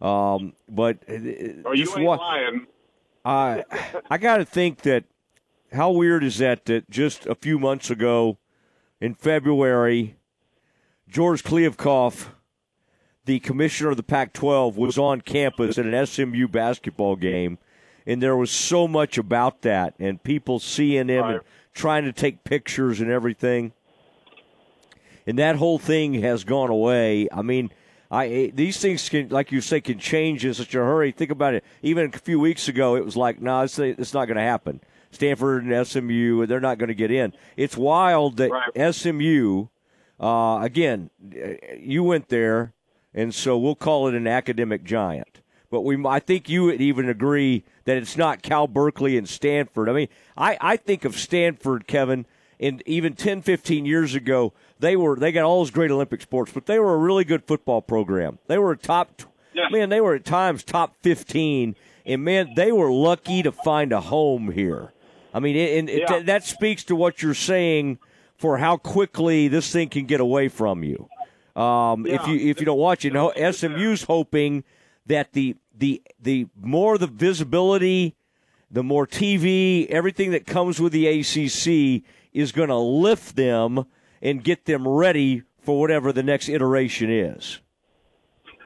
Um, 0.01 0.55
but 0.69 0.99
uh, 1.09 1.15
oh, 1.65 1.73
you 1.73 1.89
ain't 1.97 2.21
lying. 2.21 2.67
I 3.25 3.65
I 4.11 4.19
got 4.19 4.39
to 4.39 4.45
think 4.45 4.83
that 4.83 5.05
how 5.73 5.93
weird 5.93 6.25
is 6.25 6.39
that 6.39 6.65
that 6.65 6.91
just 6.91 7.25
a 7.27 7.37
few 7.37 7.61
months 7.61 7.89
ago 7.89 8.39
in 9.01 9.15
February, 9.15 10.17
George 11.13 11.45
Kliavkoff, 11.45 12.29
the 13.27 13.39
commissioner 13.41 13.91
of 13.91 13.99
the 13.99 14.03
Pac 14.03 14.33
12, 14.33 14.79
was 14.79 14.97
on 14.97 15.21
campus 15.21 15.77
at 15.77 15.85
an 15.85 16.07
SMU 16.07 16.49
basketball 16.49 17.17
game. 17.17 17.59
And 18.07 18.23
there 18.23 18.35
was 18.35 18.51
so 18.51 18.89
much 18.89 19.19
about 19.19 19.61
that, 19.61 19.95
and 19.99 20.23
people 20.23 20.59
seeing 20.59 21.09
him 21.09 21.23
right. 21.23 21.35
and 21.35 21.41
trying 21.75 22.05
to 22.05 22.15
take 22.15 22.45
pictures 22.45 22.99
and 22.99 23.11
everything. 23.11 23.75
And 25.27 25.39
that 25.39 25.57
whole 25.57 25.79
thing 25.79 26.15
has 26.15 26.45
gone 26.45 26.71
away. 26.71 27.29
I 27.31 27.43
mean, 27.43 27.71
I 28.11 28.27
eh, 28.29 28.51
these 28.55 28.79
things 28.79 29.07
can, 29.11 29.29
like 29.29 29.53
you 29.53 29.61
say, 29.61 29.83
can 29.83 29.99
change 29.99 30.47
in 30.47 30.55
such 30.55 30.75
a 30.75 30.79
hurry. 30.79 31.13
Think 31.13 31.31
about 31.31 31.53
it. 31.53 31.63
Even 31.83 32.11
a 32.13 32.19
few 32.19 32.41
weeks 32.41 32.69
ago, 32.69 32.97
it 32.97 33.05
was 33.05 33.19
like, 33.19 33.39
no, 33.39 33.51
nah, 33.53 33.63
it's, 33.65 33.79
it's 33.79 34.15
not 34.15 34.25
going 34.25 34.39
to 34.39 34.43
happen. 34.43 34.81
Stanford 35.11 35.65
and 35.65 35.87
SMU, 35.87 36.47
they're 36.47 36.59
not 36.59 36.79
going 36.79 36.89
to 36.89 36.95
get 36.95 37.11
in. 37.11 37.35
It's 37.55 37.77
wild 37.77 38.39
that 38.39 38.51
right. 38.51 38.95
SMU, 38.95 39.67
uh, 40.21 40.61
again, 40.63 41.11
you 41.79 42.03
went 42.05 42.29
there, 42.29 42.73
and 43.15 43.35
so 43.35 43.59
we'll 43.59 43.75
call 43.75 44.09
it 44.09 44.15
an 44.15 44.27
academic 44.27 44.85
giant. 44.85 45.41
But 45.71 45.83
we, 45.83 46.05
I 46.05 46.21
think 46.21 46.49
you 46.49 46.65
would 46.65 46.83
even 46.83 47.09
agree 47.09 47.65
that 47.87 47.97
it's 47.97 48.17
not 48.17 48.43
Cal 48.43 48.67
Berkeley 48.67 49.17
and 49.17 49.29
Stanford. 49.29 49.89
I 49.89 49.93
mean, 49.93 50.09
I, 50.37 50.59
I 50.61 50.77
think 50.77 51.05
of 51.07 51.17
Stanford, 51.17 51.87
Kevin, 51.87 52.27
and 52.61 52.83
even 52.87 53.15
10, 53.15 53.43
15 53.43 53.87
years 53.87 54.15
ago, 54.15 54.53
they 54.79 54.97
were 54.97 55.17
they 55.17 55.33
got 55.33 55.45
all 55.45 55.61
those 55.61 55.71
great 55.71 55.91
Olympic 55.91 56.21
sports, 56.21 56.53
but 56.53 56.67
they 56.67 56.79
were 56.79 56.95
a 56.95 56.99
really 56.99 57.25
good 57.25 57.45
football 57.45 57.81
program. 57.81 58.39
They 58.47 58.59
were 58.59 58.73
a 58.73 58.77
top, 58.77 59.23
yeah. 59.55 59.69
man, 59.71 59.89
they 59.89 60.01
were 60.01 60.15
at 60.15 60.25
times 60.25 60.63
top 60.63 60.95
15, 61.03 61.75
and 62.05 62.25
man, 62.25 62.53
they 62.55 62.71
were 62.71 62.93
lucky 62.93 63.43
to 63.43 63.51
find 63.51 63.93
a 63.93 64.01
home 64.01 64.53
here. 64.53 64.93
I 65.35 65.41
mean, 65.41 65.57
and 65.57 65.89
yeah. 65.89 66.15
it, 66.17 66.27
that 66.27 66.45
speaks 66.45 66.85
to 66.85 66.95
what 66.95 67.23
you're 67.23 67.35
saying 67.35 67.99
for 68.43 68.59
how 68.59 68.77
quickly 68.77 69.47
this 69.47 69.71
thing 69.71 69.89
can 69.89 70.05
get 70.05 70.19
away 70.19 70.49
from 70.49 70.83
you. 70.83 71.09
Um, 71.55 72.05
yeah. 72.05 72.17
If 72.17 72.27
you 72.27 72.51
if 72.51 72.59
you 72.59 72.67
don't 72.67 72.79
watch 72.79 73.05
it, 73.05 73.13
no, 73.13 73.33
SMU's 73.37 74.03
hoping 74.03 74.65
that 75.07 75.33
the 75.33 75.55
the 75.73 76.03
the 76.21 76.49
more 76.61 76.99
the 76.99 77.07
visibility, 77.07 78.17
the 78.69 78.83
more 78.83 79.07
TV, 79.07 79.87
everything 79.87 80.33
that 80.33 80.45
comes 80.45 80.81
with 80.81 80.93
the 80.93 81.07
ACC 81.07 82.03
is 82.33 82.51
going 82.51 82.69
to 82.69 82.77
lift 82.77 83.37
them 83.37 83.85
and 84.21 84.43
get 84.43 84.65
them 84.65 84.89
ready 84.89 85.45
for 85.61 85.79
whatever 85.79 86.13
the 86.13 86.25
next 86.25 86.49
iteration 86.49 87.13
is. 87.13 87.61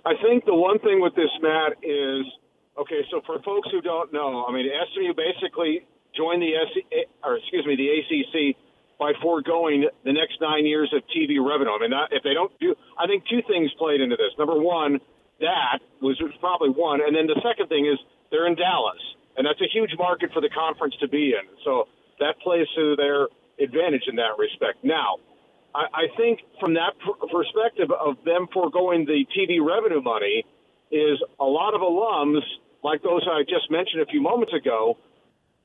I 0.07 0.15
think 0.23 0.47
the 0.47 0.55
one 0.55 0.79
thing 0.79 1.03
with 1.03 1.15
this, 1.17 1.29
Matt, 1.43 1.73
is 1.83 2.25
okay. 2.81 3.05
So 3.11 3.21
for 3.27 3.43
folks 3.43 3.69
who 3.71 3.83
don't 3.83 4.11
know, 4.11 4.47
I 4.49 4.55
mean, 4.55 4.71
SMU 4.95 5.13
basically 5.13 5.85
joined 6.17 6.41
the 6.41 6.53
SEC, 6.73 7.09
or 7.23 7.37
excuse 7.37 7.67
me, 7.67 7.77
the 7.77 7.91
ACC 7.91 8.57
by 8.99 9.13
foregoing 9.21 9.89
the 10.05 10.13
next 10.13 10.41
nine 10.41 10.65
years 10.65 10.93
of 10.97 11.03
TV 11.13 11.37
revenue. 11.37 11.71
I 11.71 11.79
mean, 11.81 11.93
if 12.11 12.23
they 12.23 12.35
don't 12.35 12.53
do, 12.59 12.75
I 12.99 13.07
think 13.07 13.25
two 13.29 13.43
things 13.47 13.71
played 13.79 14.01
into 14.01 14.17
this. 14.17 14.33
Number 14.39 14.59
one, 14.59 15.01
that 15.41 15.81
was 16.01 16.21
probably 16.41 16.71
one, 16.71 17.01
and 17.05 17.15
then 17.15 17.27
the 17.27 17.41
second 17.45 17.69
thing 17.69 17.87
is 17.87 17.99
they're 18.31 18.47
in 18.47 18.55
Dallas, 18.55 19.01
and 19.37 19.47
that's 19.47 19.61
a 19.61 19.69
huge 19.71 19.93
market 19.99 20.33
for 20.33 20.41
the 20.41 20.49
conference 20.49 20.95
to 21.01 21.09
be 21.09 21.37
in. 21.37 21.45
So 21.65 21.89
that 22.21 22.41
plays 22.41 22.67
to 22.77 22.97
their 22.97 23.29
advantage 23.61 24.05
in 24.09 24.17
that 24.17 24.39
respect. 24.39 24.83
Now, 24.83 25.17
I, 25.75 25.85
I 25.93 26.17
think 26.17 26.41
from 26.59 26.75
that 26.75 26.97
pr- 26.99 27.27
perspective 27.29 27.91
of 27.93 28.17
them 28.25 28.49
foregoing 28.53 29.05
the 29.05 29.27
TV 29.37 29.61
revenue 29.61 30.01
money, 30.01 30.45
is 30.91 31.19
a 31.41 31.45
lot 31.45 31.75
of 31.75 31.81
alums 31.81 32.43
like 32.85 33.03
those 33.03 33.27
I 33.29 33.43
just 33.43 33.71
mentioned 33.71 34.03
a 34.03 34.07
few 34.07 34.23
moments 34.23 34.53
ago 34.55 34.97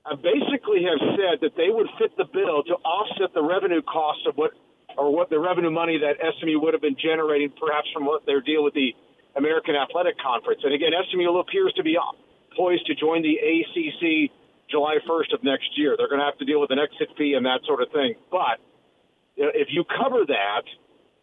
uh, 0.06 0.16
basically 0.16 0.84
have 0.84 1.02
said 1.14 1.42
that 1.42 1.54
they 1.56 1.70
would 1.70 1.88
fit 2.00 2.16
the 2.18 2.26
bill 2.26 2.64
to 2.64 2.74
offset 2.82 3.34
the 3.34 3.44
revenue 3.44 3.82
costs 3.82 4.26
of 4.28 4.36
what 4.36 4.52
or 4.98 5.14
what 5.14 5.30
the 5.30 5.40
revenue 5.40 5.72
money 5.72 5.98
that 6.00 6.20
SMU 6.20 6.60
would 6.60 6.74
have 6.74 6.82
been 6.82 6.98
generating 7.00 7.50
perhaps 7.56 7.88
from 7.94 8.06
what 8.06 8.26
their 8.26 8.42
deal 8.42 8.64
with 8.64 8.74
the 8.74 8.92
American 9.38 9.76
Athletic 9.76 10.20
Conference. 10.20 10.62
And 10.64 10.74
again, 10.74 10.92
SMU 11.10 11.40
appears 11.40 11.72
to 11.78 11.84
be 11.84 11.98
poised 12.58 12.86
to 12.88 12.96
join 12.96 13.22
the 13.22 13.40
ACC 13.40 14.32
July 14.70 14.98
1st 15.08 15.34
of 15.34 15.44
next 15.44 15.78
year. 15.78 15.96
They're 15.96 16.10
going 16.10 16.20
to 16.20 16.26
have 16.26 16.38
to 16.40 16.46
deal 16.46 16.60
with 16.60 16.72
an 16.72 16.80
exit 16.80 17.16
fee 17.18 17.34
and 17.36 17.46
that 17.46 17.62
sort 17.66 17.82
of 17.82 17.92
thing. 17.92 18.16
But 18.30 18.60
if 19.38 19.68
you 19.72 19.86
cover 19.86 20.26
that 20.28 20.64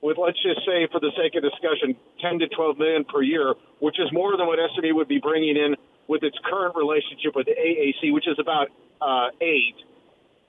with, 0.01 0.17
let's 0.17 0.41
just 0.43 0.65
say, 0.65 0.89
for 0.93 1.01
the 1.01 1.13
sake 1.17 1.35
of 1.37 1.43
discussion, 1.43 1.97
10 2.21 2.39
to 2.41 2.49
12 2.49 2.79
million 2.79 3.05
per 3.05 3.21
year, 3.23 3.55
which 3.81 3.99
is 3.99 4.09
more 4.13 4.37
than 4.37 4.47
what 4.47 4.59
SMU 4.77 4.95
would 4.95 5.09
be 5.09 5.19
bringing 5.19 5.57
in 5.57 5.77
with 6.09 6.25
its 6.25 6.37
current 6.49 6.75
relationship 6.75 7.37
with 7.37 7.47
the 7.47 7.55
AAC, 7.55 8.13
which 8.13 8.27
is 8.27 8.41
about 8.41 8.69
uh, 9.01 9.29
eight, 9.41 9.77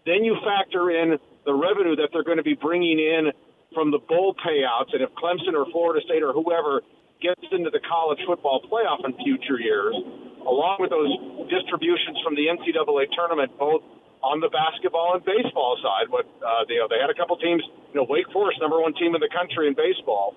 then 0.06 0.24
you 0.24 0.40
factor 0.42 0.90
in 0.90 1.20
the 1.46 1.54
revenue 1.54 1.96
that 2.00 2.10
they're 2.12 2.24
going 2.24 2.40
to 2.40 2.48
be 2.48 2.56
bringing 2.56 2.98
in 2.98 3.32
from 3.76 3.92
the 3.92 4.00
bowl 4.00 4.34
payouts. 4.40 4.96
And 4.96 5.04
if 5.04 5.12
Clemson 5.20 5.54
or 5.54 5.70
Florida 5.70 6.00
State 6.06 6.24
or 6.24 6.34
whoever 6.34 6.82
gets 7.22 7.44
into 7.52 7.70
the 7.70 7.84
college 7.84 8.20
football 8.26 8.64
playoff 8.66 9.04
in 9.04 9.14
future 9.20 9.60
years, 9.60 9.94
along 10.48 10.80
with 10.80 10.90
those 10.90 11.12
distributions 11.52 12.18
from 12.24 12.34
the 12.34 12.48
NCAA 12.48 13.12
tournament, 13.12 13.52
both 13.60 13.84
on 14.24 14.40
the 14.40 14.50
basketball 14.50 15.16
and 15.16 15.24
baseball 15.24 15.80
side, 15.84 16.08
but 16.12 16.28
uh, 16.44 16.64
they, 16.68 16.76
you 16.76 16.80
know, 16.80 16.88
they 16.88 17.00
had 17.00 17.12
a 17.12 17.16
couple 17.16 17.36
teams, 17.38 17.64
you 17.92 18.00
know, 18.00 18.08
Wake 18.08 18.28
Forest, 18.32 18.60
number 18.60 18.80
one 18.80 18.96
team 18.96 19.16
in 19.16 19.22
the 19.22 19.32
country 19.32 19.68
in 19.68 19.76
baseball 19.76 20.36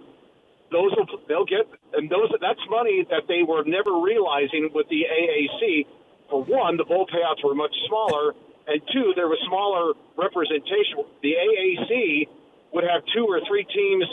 those 0.72 0.90
will 0.96 1.06
they'll 1.28 1.44
get 1.44 1.68
and 1.92 2.08
those 2.10 2.32
that's 2.40 2.64
money 2.68 3.06
that 3.10 3.28
they 3.28 3.42
were 3.42 3.64
never 3.64 4.00
realizing 4.00 4.70
with 4.74 4.88
the 4.88 5.04
AAC. 5.04 5.86
For 6.30 6.42
one, 6.42 6.76
the 6.76 6.84
bowl 6.84 7.06
payouts 7.06 7.44
were 7.44 7.54
much 7.54 7.74
smaller, 7.86 8.32
and 8.66 8.80
two, 8.92 9.12
there 9.14 9.28
was 9.28 9.38
smaller 9.46 9.92
representation. 10.16 11.04
The 11.20 11.36
AAC 11.36 12.28
would 12.72 12.84
have 12.84 13.04
two 13.14 13.28
or 13.28 13.40
three 13.46 13.64
teams 13.68 14.04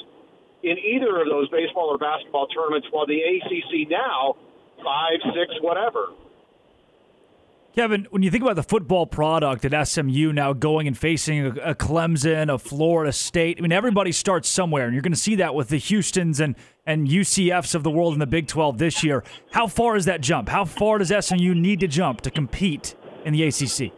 in 0.63 0.75
either 0.77 1.21
of 1.23 1.27
those 1.31 1.47
baseball 1.49 1.87
or 1.87 1.97
basketball 1.97 2.47
tournaments, 2.47 2.87
while 2.91 3.07
the 3.07 3.23
ACC 3.23 3.87
now 3.89 4.35
five, 4.83 5.19
six, 5.31 5.55
whatever. 5.61 6.11
Kevin, 7.79 8.07
when 8.09 8.23
you 8.23 8.29
think 8.29 8.43
about 8.43 8.57
the 8.57 8.63
football 8.63 9.05
product 9.05 9.63
at 9.63 9.87
SMU 9.87 10.33
now 10.33 10.51
going 10.51 10.85
and 10.85 10.97
facing 10.97 11.45
a, 11.45 11.73
Clemson, 11.73 12.53
a 12.53 12.59
Florida 12.59 13.13
State, 13.13 13.55
I 13.57 13.61
mean, 13.61 13.71
everybody 13.71 14.11
starts 14.11 14.49
somewhere, 14.49 14.83
and 14.83 14.93
you're 14.93 15.01
going 15.01 15.13
to 15.13 15.17
see 15.17 15.35
that 15.35 15.55
with 15.55 15.69
the 15.69 15.79
Houstons 15.79 16.41
and, 16.41 16.57
and 16.85 17.07
UCFs 17.07 17.75
of 17.75 17.83
the 17.83 17.89
world 17.89 18.11
in 18.11 18.19
the 18.19 18.27
Big 18.27 18.47
12 18.47 18.79
this 18.79 19.01
year. 19.01 19.23
How 19.51 19.67
far 19.67 19.95
is 19.95 20.03
that 20.11 20.19
jump? 20.19 20.49
How 20.49 20.65
far 20.65 20.97
does 20.97 21.07
SMU 21.25 21.55
need 21.55 21.79
to 21.79 21.87
jump 21.87 22.19
to 22.27 22.29
compete 22.29 22.95
in 23.23 23.31
the 23.31 23.43
ACC? 23.43 23.95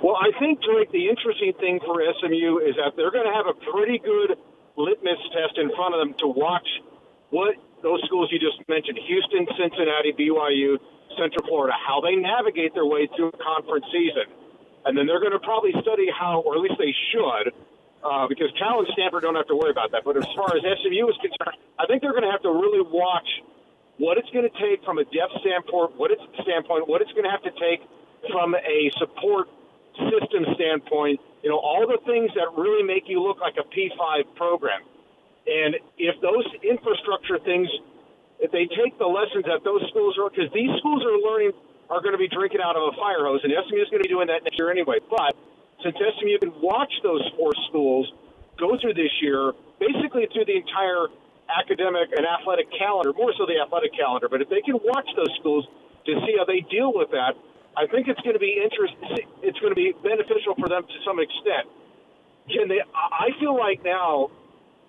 Well, 0.00 0.14
I 0.14 0.30
think, 0.38 0.62
Drake, 0.62 0.92
the 0.92 1.08
interesting 1.08 1.54
thing 1.58 1.80
for 1.84 2.00
SMU 2.20 2.58
is 2.58 2.76
that 2.76 2.92
they're 2.94 3.10
going 3.10 3.26
to 3.26 3.34
have 3.34 3.46
a 3.50 3.58
pretty 3.72 3.98
good 3.98 4.38
litmus 4.76 5.18
test 5.34 5.58
in 5.58 5.74
front 5.74 5.96
of 5.96 5.98
them 5.98 6.14
to 6.20 6.28
watch 6.28 6.68
what 7.30 7.56
those 7.82 8.00
schools 8.06 8.28
you 8.30 8.38
just 8.38 8.62
mentioned 8.68 9.00
Houston, 9.04 9.48
Cincinnati, 9.58 10.12
BYU, 10.12 10.78
Central 11.18 11.46
Florida 11.46 11.74
how 11.74 12.00
they 12.00 12.14
navigate 12.14 12.74
their 12.74 12.86
way 12.86 13.08
through 13.16 13.28
a 13.34 13.38
conference 13.42 13.84
season. 13.92 14.30
And 14.86 14.96
then 14.96 15.06
they're 15.06 15.20
going 15.20 15.34
to 15.34 15.42
probably 15.42 15.74
study 15.82 16.08
how, 16.08 16.40
or 16.40 16.54
at 16.54 16.62
least 16.62 16.78
they 16.78 16.94
should, 17.12 17.52
uh, 18.00 18.26
because 18.30 18.48
Cal 18.58 18.78
and 18.78 18.88
Stanford 18.94 19.22
don't 19.22 19.34
have 19.34 19.48
to 19.48 19.56
worry 19.58 19.70
about 19.70 19.90
that. 19.92 20.06
But 20.06 20.16
as 20.16 20.26
far 20.38 20.54
as 20.54 20.62
SMU 20.62 21.04
is 21.10 21.18
concerned, 21.18 21.58
I 21.78 21.86
think 21.86 22.00
they're 22.00 22.14
going 22.14 22.24
to 22.24 22.30
have 22.30 22.42
to 22.46 22.54
really 22.54 22.80
watch 22.80 23.28
what 23.98 24.16
it's 24.16 24.30
going 24.30 24.46
to 24.46 24.56
take 24.62 24.84
from 24.86 24.98
a 24.98 25.04
depth 25.04 25.34
standpoint, 25.42 25.98
what 25.98 26.14
it's 26.14 26.22
standpoint, 26.42 26.86
what 26.86 27.02
it's 27.02 27.10
going 27.12 27.26
to 27.26 27.34
have 27.34 27.42
to 27.42 27.54
take 27.58 27.82
from 28.30 28.54
a 28.54 28.90
support 28.98 29.50
system 29.98 30.46
standpoint. 30.54 31.20
You 31.42 31.50
know, 31.50 31.58
all 31.58 31.82
the 31.86 31.98
things 32.06 32.30
that 32.38 32.54
really 32.54 32.86
make 32.86 33.10
you 33.10 33.22
look 33.22 33.42
like 33.42 33.58
a 33.58 33.66
P5 33.66 34.34
program. 34.36 34.82
And 35.46 35.76
if 35.98 36.20
those 36.20 36.46
infrastructure 36.62 37.38
things, 37.42 37.68
if 38.38 38.50
they 38.52 38.66
take 38.70 38.98
the 38.98 39.06
lessons 39.06 39.44
that 39.46 39.64
those 39.64 39.82
schools 39.90 40.14
are, 40.18 40.30
because 40.30 40.50
these 40.54 40.70
schools 40.78 41.02
are 41.02 41.18
learning, 41.18 41.52
are 41.90 42.00
going 42.00 42.12
to 42.12 42.20
be 42.20 42.28
drinking 42.28 42.60
out 42.62 42.76
of 42.76 42.94
a 42.94 42.94
fire 42.96 43.24
hose, 43.24 43.40
and 43.42 43.52
SMU 43.52 43.80
is 43.80 43.88
going 43.90 44.02
to 44.02 44.06
be 44.06 44.12
doing 44.12 44.28
that 44.28 44.44
next 44.44 44.58
year 44.58 44.70
anyway. 44.70 45.00
But 45.08 45.34
since 45.82 45.96
SMU 45.96 46.38
can 46.38 46.52
watch 46.60 46.92
those 47.02 47.24
four 47.36 47.52
schools 47.68 48.10
go 48.58 48.76
through 48.78 48.94
this 48.94 49.12
year, 49.22 49.52
basically 49.78 50.26
through 50.32 50.44
the 50.44 50.58
entire 50.58 51.06
academic 51.48 52.12
and 52.12 52.26
athletic 52.26 52.68
calendar, 52.76 53.12
more 53.16 53.32
so 53.38 53.46
the 53.46 53.58
athletic 53.58 53.94
calendar. 53.96 54.28
But 54.28 54.42
if 54.42 54.48
they 54.50 54.60
can 54.60 54.76
watch 54.84 55.08
those 55.16 55.32
schools 55.40 55.66
to 56.06 56.12
see 56.26 56.34
how 56.36 56.44
they 56.44 56.60
deal 56.68 56.92
with 56.92 57.10
that, 57.10 57.34
I 57.76 57.86
think 57.86 58.08
it's 58.08 58.20
going 58.20 58.34
to 58.34 58.42
be 58.42 58.58
interesting. 58.58 59.26
It's 59.42 59.58
going 59.60 59.70
to 59.70 59.78
be 59.78 59.94
beneficial 60.02 60.54
for 60.58 60.68
them 60.68 60.82
to 60.82 60.98
some 61.06 61.22
extent. 61.22 61.70
Can 62.50 62.68
they? 62.68 62.82
I 62.92 63.30
feel 63.38 63.56
like 63.56 63.84
now, 63.84 64.30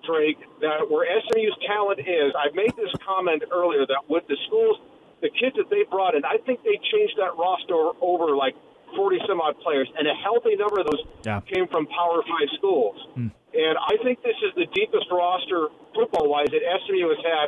Drake, 0.06 0.40
that 0.62 0.90
where 0.90 1.06
SMU's 1.06 1.58
talent 1.68 2.00
is. 2.00 2.34
I've 2.36 2.56
made 2.56 2.76
this 2.76 2.92
comment 3.06 3.44
earlier 3.52 3.86
that 3.86 4.08
with 4.08 4.28
the 4.28 4.38
schools, 4.48 4.78
the 5.22 5.30
kids 5.30 5.56
that 5.58 5.70
they 5.70 5.84
brought 5.90 6.16
in, 6.16 6.24
I 6.24 6.38
think 6.46 6.64
they 6.64 6.80
changed 6.92 7.20
that 7.20 7.36
roster 7.36 7.92
over 8.02 8.36
like 8.36 8.56
40 8.96 9.20
some 9.28 9.42
odd 9.42 9.60
players, 9.62 9.90
and 9.98 10.08
a 10.08 10.16
healthy 10.16 10.56
number 10.56 10.80
of 10.82 10.88
those 10.88 11.04
yeah. 11.24 11.42
came 11.42 11.68
from 11.68 11.86
Power 11.88 12.24
Five 12.24 12.50
schools. 12.58 12.98
Mm. 13.18 13.32
And 13.54 13.76
I 13.78 13.98
think 14.04 14.22
this 14.22 14.38
is 14.46 14.54
the 14.56 14.66
deepest 14.74 15.10
roster 15.12 15.70
football 15.94 16.30
wise 16.30 16.50
that 16.54 16.62
SMU 16.62 17.10
has 17.10 17.22
had 17.22 17.48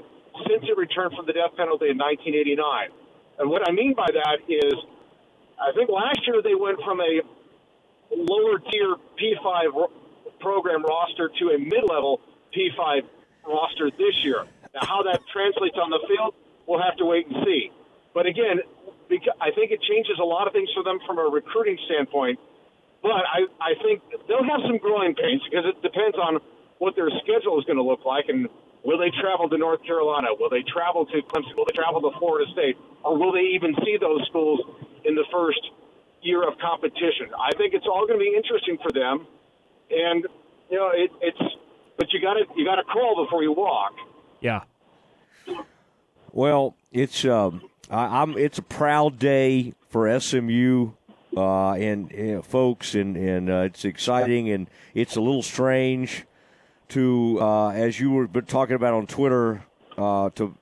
since 0.50 0.64
it 0.66 0.78
returned 0.78 1.14
from 1.16 1.26
the 1.26 1.34
death 1.34 1.54
penalty 1.58 1.94
in 1.94 1.98
1989. 1.98 2.90
And 3.40 3.50
what 3.50 3.62
I 3.68 3.72
mean 3.72 3.94
by 3.94 4.10
that 4.10 4.38
is, 4.50 4.74
I 5.62 5.74
think 5.74 5.90
last 5.90 6.26
year 6.26 6.42
they 6.42 6.56
went 6.56 6.82
from 6.82 7.02
a 7.02 7.22
lower 8.14 8.60
tier 8.60 8.98
P5 9.18 9.90
program 10.40 10.84
roster 10.84 11.30
to 11.30 11.44
a 11.54 11.58
mid 11.58 11.86
level 11.86 12.20
P5 12.56 13.04
roster 13.48 13.90
this 13.92 14.24
year. 14.24 14.46
Now, 14.74 14.82
how 14.88 15.04
that 15.04 15.20
translates 15.34 15.78
on 15.78 15.90
the 15.90 16.00
field, 16.08 16.34
we'll 16.68 16.82
have 16.82 16.96
to 16.98 17.06
wait 17.06 17.28
and 17.28 17.36
see. 17.44 17.72
But 18.14 18.26
again, 18.26 18.62
I 19.40 19.52
think 19.52 19.72
it 19.72 19.82
changes 19.82 20.20
a 20.20 20.24
lot 20.24 20.48
of 20.48 20.54
things 20.54 20.70
for 20.74 20.84
them 20.84 21.00
from 21.06 21.20
a 21.20 21.24
recruiting 21.24 21.78
standpoint. 21.86 22.40
But 23.02 23.26
I, 23.26 23.50
I 23.60 23.74
think 23.82 24.02
they'll 24.28 24.46
have 24.46 24.62
some 24.68 24.78
growing 24.78 25.16
pains 25.16 25.42
because 25.44 25.66
it 25.66 25.82
depends 25.82 26.18
on 26.18 26.40
what 26.78 26.96
their 26.96 27.10
schedule 27.24 27.60
is 27.60 27.66
going 27.66 27.78
to 27.78 27.84
look 27.84 28.06
like 28.06 28.26
and 28.30 28.48
will 28.84 28.98
they 28.98 29.12
travel 29.22 29.50
to 29.50 29.58
North 29.58 29.84
Carolina? 29.84 30.28
Will 30.38 30.50
they 30.50 30.64
travel 30.64 31.06
to 31.06 31.22
Clemson? 31.22 31.56
Will 31.56 31.66
they 31.66 31.76
travel 31.76 32.02
to 32.02 32.18
Florida 32.18 32.50
State? 32.52 32.78
Or 33.04 33.18
will 33.18 33.32
they 33.32 33.54
even 33.58 33.76
see 33.84 33.98
those 34.00 34.26
schools 34.28 34.62
in 35.06 35.16
the 35.16 35.26
first 35.32 35.62
year 36.22 36.48
of 36.48 36.58
competition? 36.60 37.34
I 37.38 37.56
think 37.58 37.74
it's 37.74 37.88
all 37.88 38.06
going 38.08 38.20
to 38.20 38.26
be 38.26 38.34
interesting 38.36 38.78
for 38.82 38.92
them. 38.92 39.28
And, 39.90 40.26
you 40.70 40.78
know, 40.78 40.92
it, 40.94 41.12
it's, 41.22 41.42
but 42.02 42.12
you 42.14 42.20
got 42.20 42.34
to, 42.34 42.46
you 42.56 42.66
got 42.66 42.78
to 42.78 42.84
crawl 42.84 43.24
before 43.24 43.44
you 43.44 43.52
walk. 43.52 43.94
Yeah. 44.40 44.62
Well, 46.32 46.76
it's, 46.92 47.24
um, 47.26 47.62
I, 47.92 48.24
am 48.24 48.36
It's 48.40 48.58
a 48.58 48.64
proud 48.64 49.20
day 49.20 49.76
for 49.90 50.20
SMU 50.20 50.94
uh, 51.38 51.74
and, 51.74 52.12
and, 52.12 52.44
folks, 52.44 52.96
and 52.96 53.16
and 53.16 53.52
uh, 53.52 53.68
it's 53.68 53.86
exciting, 53.86 54.50
and 54.50 54.68
it's 54.96 55.16
a 55.16 55.22
little 55.22 55.44
strange 55.44 56.26
to, 56.90 57.38
uh, 57.40 57.70
as 57.70 58.00
you 58.00 58.10
were 58.10 58.28
talking 58.28 58.76
about 58.76 58.96
on 58.96 59.06
Twitter, 59.06 59.64
uh, 59.96 60.32
to 60.32 60.56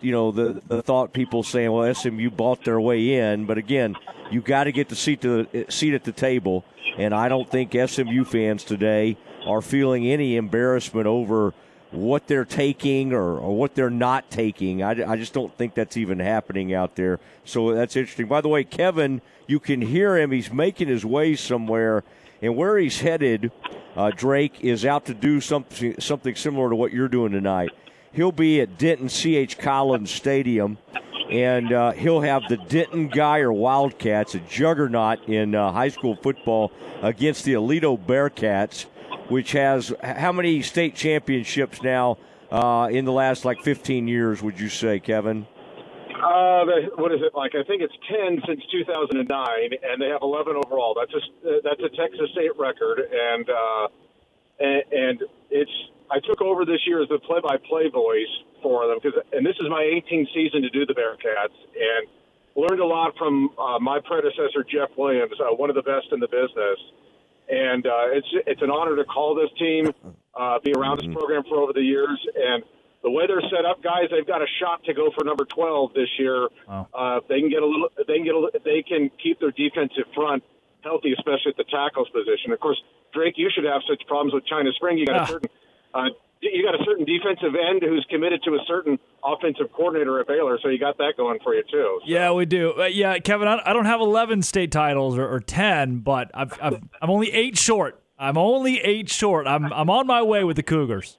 you 0.00 0.10
know 0.10 0.32
the 0.32 0.62
the 0.68 0.80
thought 0.80 1.12
people 1.12 1.42
saying, 1.42 1.70
well, 1.70 1.94
SMU 1.94 2.30
bought 2.30 2.64
their 2.64 2.80
way 2.80 3.14
in, 3.14 3.44
but 3.44 3.58
again, 3.58 3.94
you 4.30 4.40
got 4.40 4.64
to 4.64 4.72
get 4.72 4.88
the 4.88 4.96
seat 4.96 5.20
to 5.20 5.44
the 5.44 5.66
seat 5.68 5.92
at 5.92 6.04
the 6.04 6.12
table, 6.12 6.64
and 6.96 7.14
I 7.14 7.28
don't 7.28 7.48
think 7.48 7.72
SMU 7.74 8.24
fans 8.24 8.64
today 8.64 9.18
are 9.48 9.62
feeling 9.62 10.06
any 10.06 10.36
embarrassment 10.36 11.06
over 11.06 11.54
what 11.90 12.26
they're 12.26 12.44
taking 12.44 13.14
or, 13.14 13.38
or 13.38 13.56
what 13.56 13.74
they're 13.74 13.88
not 13.88 14.30
taking. 14.30 14.82
I, 14.82 15.10
I 15.10 15.16
just 15.16 15.32
don't 15.32 15.56
think 15.56 15.74
that's 15.74 15.96
even 15.96 16.18
happening 16.18 16.74
out 16.74 16.96
there. 16.96 17.18
So 17.44 17.74
that's 17.74 17.96
interesting. 17.96 18.26
By 18.26 18.42
the 18.42 18.48
way, 18.48 18.62
Kevin, 18.62 19.22
you 19.46 19.58
can 19.58 19.80
hear 19.80 20.18
him. 20.18 20.30
He's 20.30 20.52
making 20.52 20.88
his 20.88 21.04
way 21.04 21.34
somewhere. 21.34 22.04
And 22.42 22.56
where 22.56 22.76
he's 22.76 23.00
headed, 23.00 23.50
uh, 23.96 24.10
Drake, 24.10 24.60
is 24.60 24.84
out 24.84 25.06
to 25.06 25.14
do 25.14 25.40
something, 25.40 25.98
something 25.98 26.34
similar 26.34 26.68
to 26.68 26.76
what 26.76 26.92
you're 26.92 27.08
doing 27.08 27.32
tonight. 27.32 27.70
He'll 28.12 28.32
be 28.32 28.60
at 28.60 28.78
Denton 28.78 29.08
C.H. 29.08 29.58
Collins 29.58 30.10
Stadium, 30.10 30.78
and 31.30 31.72
uh, 31.72 31.92
he'll 31.92 32.20
have 32.20 32.42
the 32.48 32.56
Denton 32.56 33.10
Guyer 33.10 33.54
Wildcats, 33.54 34.34
a 34.34 34.38
juggernaut 34.40 35.28
in 35.28 35.54
uh, 35.54 35.72
high 35.72 35.88
school 35.88 36.16
football, 36.16 36.70
against 37.02 37.44
the 37.44 37.54
Aledo 37.54 37.98
Bearcats 37.98 38.86
which 39.28 39.52
has 39.52 39.92
how 40.02 40.32
many 40.32 40.62
state 40.62 40.94
championships 40.94 41.82
now 41.82 42.18
uh, 42.50 42.88
in 42.90 43.04
the 43.04 43.12
last 43.12 43.44
like 43.44 43.62
15 43.62 44.08
years? 44.08 44.42
Would 44.42 44.58
you 44.58 44.68
say, 44.68 44.98
Kevin? 45.00 45.46
Uh, 46.18 46.64
what 46.96 47.12
is 47.12 47.20
it 47.22 47.32
like? 47.34 47.52
I 47.54 47.62
think 47.62 47.82
it's 47.82 47.94
10 48.10 48.42
since 48.46 48.60
2009, 48.72 49.22
and 49.22 50.02
they 50.02 50.08
have 50.08 50.22
11 50.22 50.56
overall. 50.56 50.96
That's 50.98 51.14
a 51.14 51.60
that's 51.62 51.80
a 51.80 51.94
Texas 51.94 52.30
State 52.32 52.58
record, 52.58 52.98
and 52.98 53.48
uh, 53.48 53.86
and, 54.58 54.82
and 54.90 55.22
it's 55.50 55.70
I 56.10 56.18
took 56.20 56.40
over 56.40 56.64
this 56.64 56.80
year 56.86 57.02
as 57.02 57.08
the 57.08 57.18
play-by-play 57.20 57.90
voice 57.90 58.32
for 58.62 58.88
them 58.88 58.98
because, 59.00 59.20
and 59.32 59.44
this 59.44 59.56
is 59.60 59.68
my 59.70 59.82
18th 59.84 60.32
season 60.34 60.62
to 60.62 60.70
do 60.70 60.86
the 60.86 60.94
Bearcats, 60.94 61.54
and 61.76 62.08
learned 62.56 62.80
a 62.80 62.86
lot 62.86 63.14
from 63.16 63.50
uh, 63.58 63.78
my 63.78 64.00
predecessor 64.00 64.64
Jeff 64.64 64.90
Williams, 64.96 65.38
uh, 65.38 65.54
one 65.54 65.70
of 65.70 65.76
the 65.76 65.86
best 65.86 66.08
in 66.10 66.18
the 66.18 66.26
business 66.26 66.80
and 67.48 67.86
uh, 67.86 68.12
it's 68.12 68.28
it's 68.46 68.62
an 68.62 68.70
honor 68.70 68.96
to 68.96 69.04
call 69.04 69.34
this 69.34 69.50
team, 69.58 69.90
uh, 70.34 70.58
be 70.60 70.72
around 70.72 70.98
mm-hmm. 70.98 71.08
this 71.08 71.16
program 71.16 71.42
for 71.48 71.58
over 71.58 71.72
the 71.72 71.82
years, 71.82 72.18
and 72.36 72.62
the 73.02 73.10
way 73.10 73.26
they're 73.26 73.42
set 73.42 73.64
up, 73.64 73.82
guys, 73.82 74.10
they've 74.10 74.26
got 74.26 74.42
a 74.42 74.50
shot 74.60 74.84
to 74.84 74.92
go 74.92 75.10
for 75.16 75.24
number 75.24 75.44
12 75.44 75.94
this 75.94 76.08
year. 76.18 76.48
Wow. 76.66 76.88
Uh, 76.92 77.20
they 77.28 77.40
can 77.40 77.48
get 77.48 77.62
a 77.62 77.66
little, 77.66 77.90
they 77.96 78.16
can 78.16 78.24
get 78.24 78.34
a, 78.34 78.50
they 78.64 78.82
can 78.82 79.10
keep 79.22 79.38
their 79.40 79.52
defensive 79.52 80.04
front 80.14 80.42
healthy, 80.82 81.12
especially 81.12 81.54
at 81.54 81.56
the 81.56 81.64
tackles 81.64 82.08
position. 82.10 82.52
Of 82.52 82.60
course, 82.60 82.80
Drake, 83.12 83.34
you 83.36 83.50
should 83.54 83.64
have 83.64 83.82
such 83.88 84.06
problems 84.06 84.34
with 84.34 84.46
China 84.46 84.70
Spring. 84.74 84.98
You 84.98 85.06
got 85.06 85.22
a 85.22 85.26
certain 85.26 85.50
uh, 85.94 86.10
you 86.40 86.64
got 86.64 86.74
a 86.80 86.84
certain 86.84 87.04
defensive 87.04 87.54
end 87.54 87.82
who's 87.82 88.06
committed 88.10 88.42
to 88.44 88.54
a 88.54 88.58
certain 88.66 88.98
offensive 89.24 89.72
coordinator 89.72 90.20
at 90.20 90.26
Baylor, 90.26 90.58
so 90.62 90.68
you 90.68 90.78
got 90.78 90.98
that 90.98 91.14
going 91.16 91.38
for 91.42 91.54
you 91.54 91.62
too. 91.62 92.00
So. 92.00 92.06
Yeah, 92.06 92.32
we 92.32 92.46
do. 92.46 92.74
Uh, 92.78 92.84
yeah, 92.84 93.18
Kevin, 93.18 93.48
I, 93.48 93.60
I, 93.64 93.72
don't 93.72 93.86
have 93.86 94.00
11 94.00 94.42
state 94.42 94.70
titles 94.70 95.18
or, 95.18 95.26
or 95.28 95.40
10, 95.40 96.00
but 96.00 96.30
I've, 96.34 96.52
i 96.60 96.68
am 96.68 97.10
only 97.10 97.32
eight 97.32 97.58
short. 97.58 98.02
I'm 98.18 98.36
only 98.36 98.80
eight 98.80 99.08
short. 99.08 99.46
I'm 99.46 99.72
I'm 99.72 99.88
on 99.90 100.06
my 100.06 100.22
way 100.22 100.42
with 100.42 100.56
the 100.56 100.62
Cougars. 100.64 101.18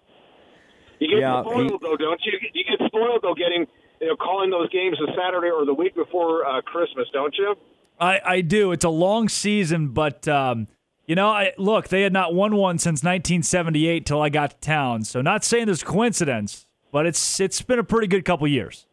You 0.99 1.07
get 1.07 1.19
yeah, 1.19 1.41
spoiled 1.41 1.71
he, 1.71 1.77
though, 1.81 1.95
don't 1.95 2.19
you? 2.25 2.33
You 2.53 2.63
get 2.65 2.87
spoiled 2.87 3.21
though, 3.23 3.33
getting 3.33 3.65
you 4.01 4.07
know 4.07 4.17
calling 4.17 4.49
those 4.49 4.69
games 4.69 4.97
the 4.99 5.09
Saturday 5.17 5.49
or 5.49 5.65
the 5.65 5.73
week 5.73 5.95
before 5.95 6.45
uh, 6.45 6.61
Christmas, 6.61 7.07
don't 7.13 7.33
you? 7.37 7.55
I 8.01 8.19
I 8.25 8.41
do. 8.41 8.73
It's 8.73 8.83
a 8.83 8.89
long 8.89 9.29
season, 9.29 9.89
but. 9.89 10.27
Um, 10.27 10.67
you 11.09 11.15
know, 11.15 11.29
I, 11.29 11.53
look, 11.57 11.87
they 11.87 12.03
had 12.03 12.13
not 12.13 12.35
won 12.35 12.55
one 12.55 12.77
since 12.77 12.99
1978 12.99 14.05
till 14.05 14.21
I 14.21 14.29
got 14.29 14.51
to 14.51 14.57
town. 14.57 15.03
So, 15.03 15.23
not 15.23 15.43
saying 15.43 15.65
there's 15.65 15.81
coincidence, 15.81 16.67
but 16.91 17.07
it's 17.07 17.39
it's 17.39 17.63
been 17.63 17.79
a 17.79 17.83
pretty 17.83 18.05
good 18.05 18.23
couple 18.23 18.47
years. 18.47 18.85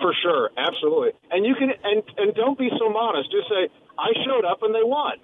For 0.00 0.14
sure, 0.22 0.50
absolutely. 0.56 1.10
And 1.32 1.44
you 1.44 1.56
can 1.56 1.70
and 1.82 2.04
and 2.16 2.32
don't 2.36 2.56
be 2.56 2.70
so 2.78 2.88
modest. 2.88 3.28
Just 3.32 3.48
say 3.48 3.68
I 3.98 4.12
showed 4.24 4.44
up 4.44 4.62
and 4.62 4.72
they 4.72 4.84
won. 4.84 5.14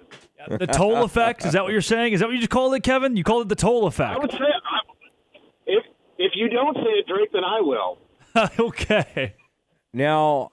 The 0.59 0.67
toll 0.67 1.05
effect 1.05 1.45
is 1.45 1.53
that 1.53 1.63
what 1.63 1.71
you're 1.71 1.79
saying? 1.79 2.11
Is 2.11 2.19
that 2.19 2.25
what 2.25 2.33
you 2.33 2.39
just 2.39 2.51
called 2.51 2.73
it, 2.73 2.83
Kevin? 2.83 3.15
You 3.15 3.23
called 3.23 3.43
it 3.43 3.47
the 3.49 3.55
toll 3.55 3.87
effect. 3.87 4.13
I 4.13 4.19
would 4.19 4.31
say 4.31 4.39
I, 4.39 4.79
if 5.67 5.85
if 6.17 6.33
you 6.35 6.49
don't 6.49 6.75
say 6.75 6.81
it, 6.81 7.07
Drake, 7.07 7.31
then 7.31 7.45
I 7.45 7.61
will. 7.61 7.97
okay. 8.59 9.35
Now, 9.93 10.49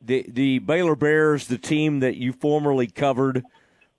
the 0.00 0.24
the 0.28 0.60
Baylor 0.60 0.94
Bears, 0.94 1.48
the 1.48 1.58
team 1.58 1.98
that 2.00 2.18
you 2.18 2.32
formerly 2.32 2.86
covered 2.86 3.44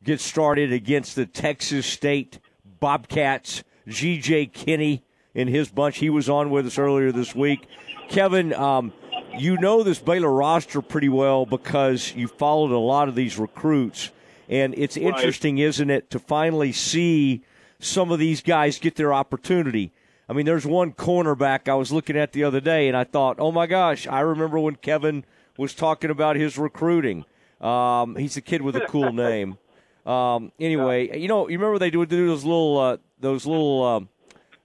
get 0.03 0.19
started 0.19 0.71
against 0.73 1.15
the 1.15 1.25
Texas 1.25 1.85
State 1.85 2.39
Bobcats. 2.79 3.63
G.J. 3.87 4.47
Kinney 4.47 5.03
and 5.33 5.49
his 5.49 5.69
bunch. 5.69 5.97
He 5.97 6.09
was 6.09 6.29
on 6.29 6.49
with 6.51 6.65
us 6.67 6.77
earlier 6.77 7.11
this 7.11 7.33
week. 7.35 7.67
Kevin, 8.09 8.53
um, 8.53 8.93
you 9.37 9.57
know 9.57 9.81
this 9.83 9.99
Baylor 9.99 10.31
roster 10.31 10.81
pretty 10.81 11.09
well 11.09 11.45
because 11.45 12.13
you 12.15 12.27
followed 12.27 12.71
a 12.71 12.77
lot 12.77 13.07
of 13.07 13.15
these 13.15 13.37
recruits. 13.39 14.11
And 14.49 14.75
it's 14.77 14.97
Right. 14.97 15.07
interesting, 15.07 15.57
isn't 15.57 15.89
it, 15.89 16.09
to 16.11 16.19
finally 16.19 16.71
see 16.71 17.41
some 17.79 18.11
of 18.11 18.19
these 18.19 18.41
guys 18.41 18.77
get 18.79 18.95
their 18.95 19.13
opportunity. 19.13 19.91
I 20.29 20.33
mean, 20.33 20.45
there's 20.45 20.65
one 20.65 20.91
cornerback 20.93 21.67
I 21.67 21.73
was 21.75 21.91
looking 21.91 22.15
at 22.17 22.33
the 22.33 22.43
other 22.43 22.59
day, 22.61 22.87
and 22.87 22.95
I 22.95 23.03
thought, 23.03 23.37
oh 23.39 23.51
my 23.51 23.65
gosh, 23.67 24.07
I 24.07 24.19
remember 24.19 24.59
when 24.59 24.75
Kevin 24.75 25.25
was 25.57 25.73
talking 25.73 26.09
about 26.09 26.35
his 26.35 26.57
recruiting. 26.57 27.25
Um, 27.59 28.15
he's 28.15 28.37
a 28.37 28.41
kid 28.41 28.61
with 28.61 28.75
a 28.75 28.81
cool 28.81 29.11
name. 29.13 29.57
Um, 30.05 30.51
anyway, 30.59 31.19
you 31.19 31.27
know, 31.27 31.47
you 31.47 31.57
remember 31.57 31.77
they 31.79 31.91
do, 31.91 32.05
do 32.05 32.27
those 32.27 32.43
little 32.43 32.77
uh, 32.79 32.97
those 33.19 33.45
little 33.45 33.83
um, 33.83 34.09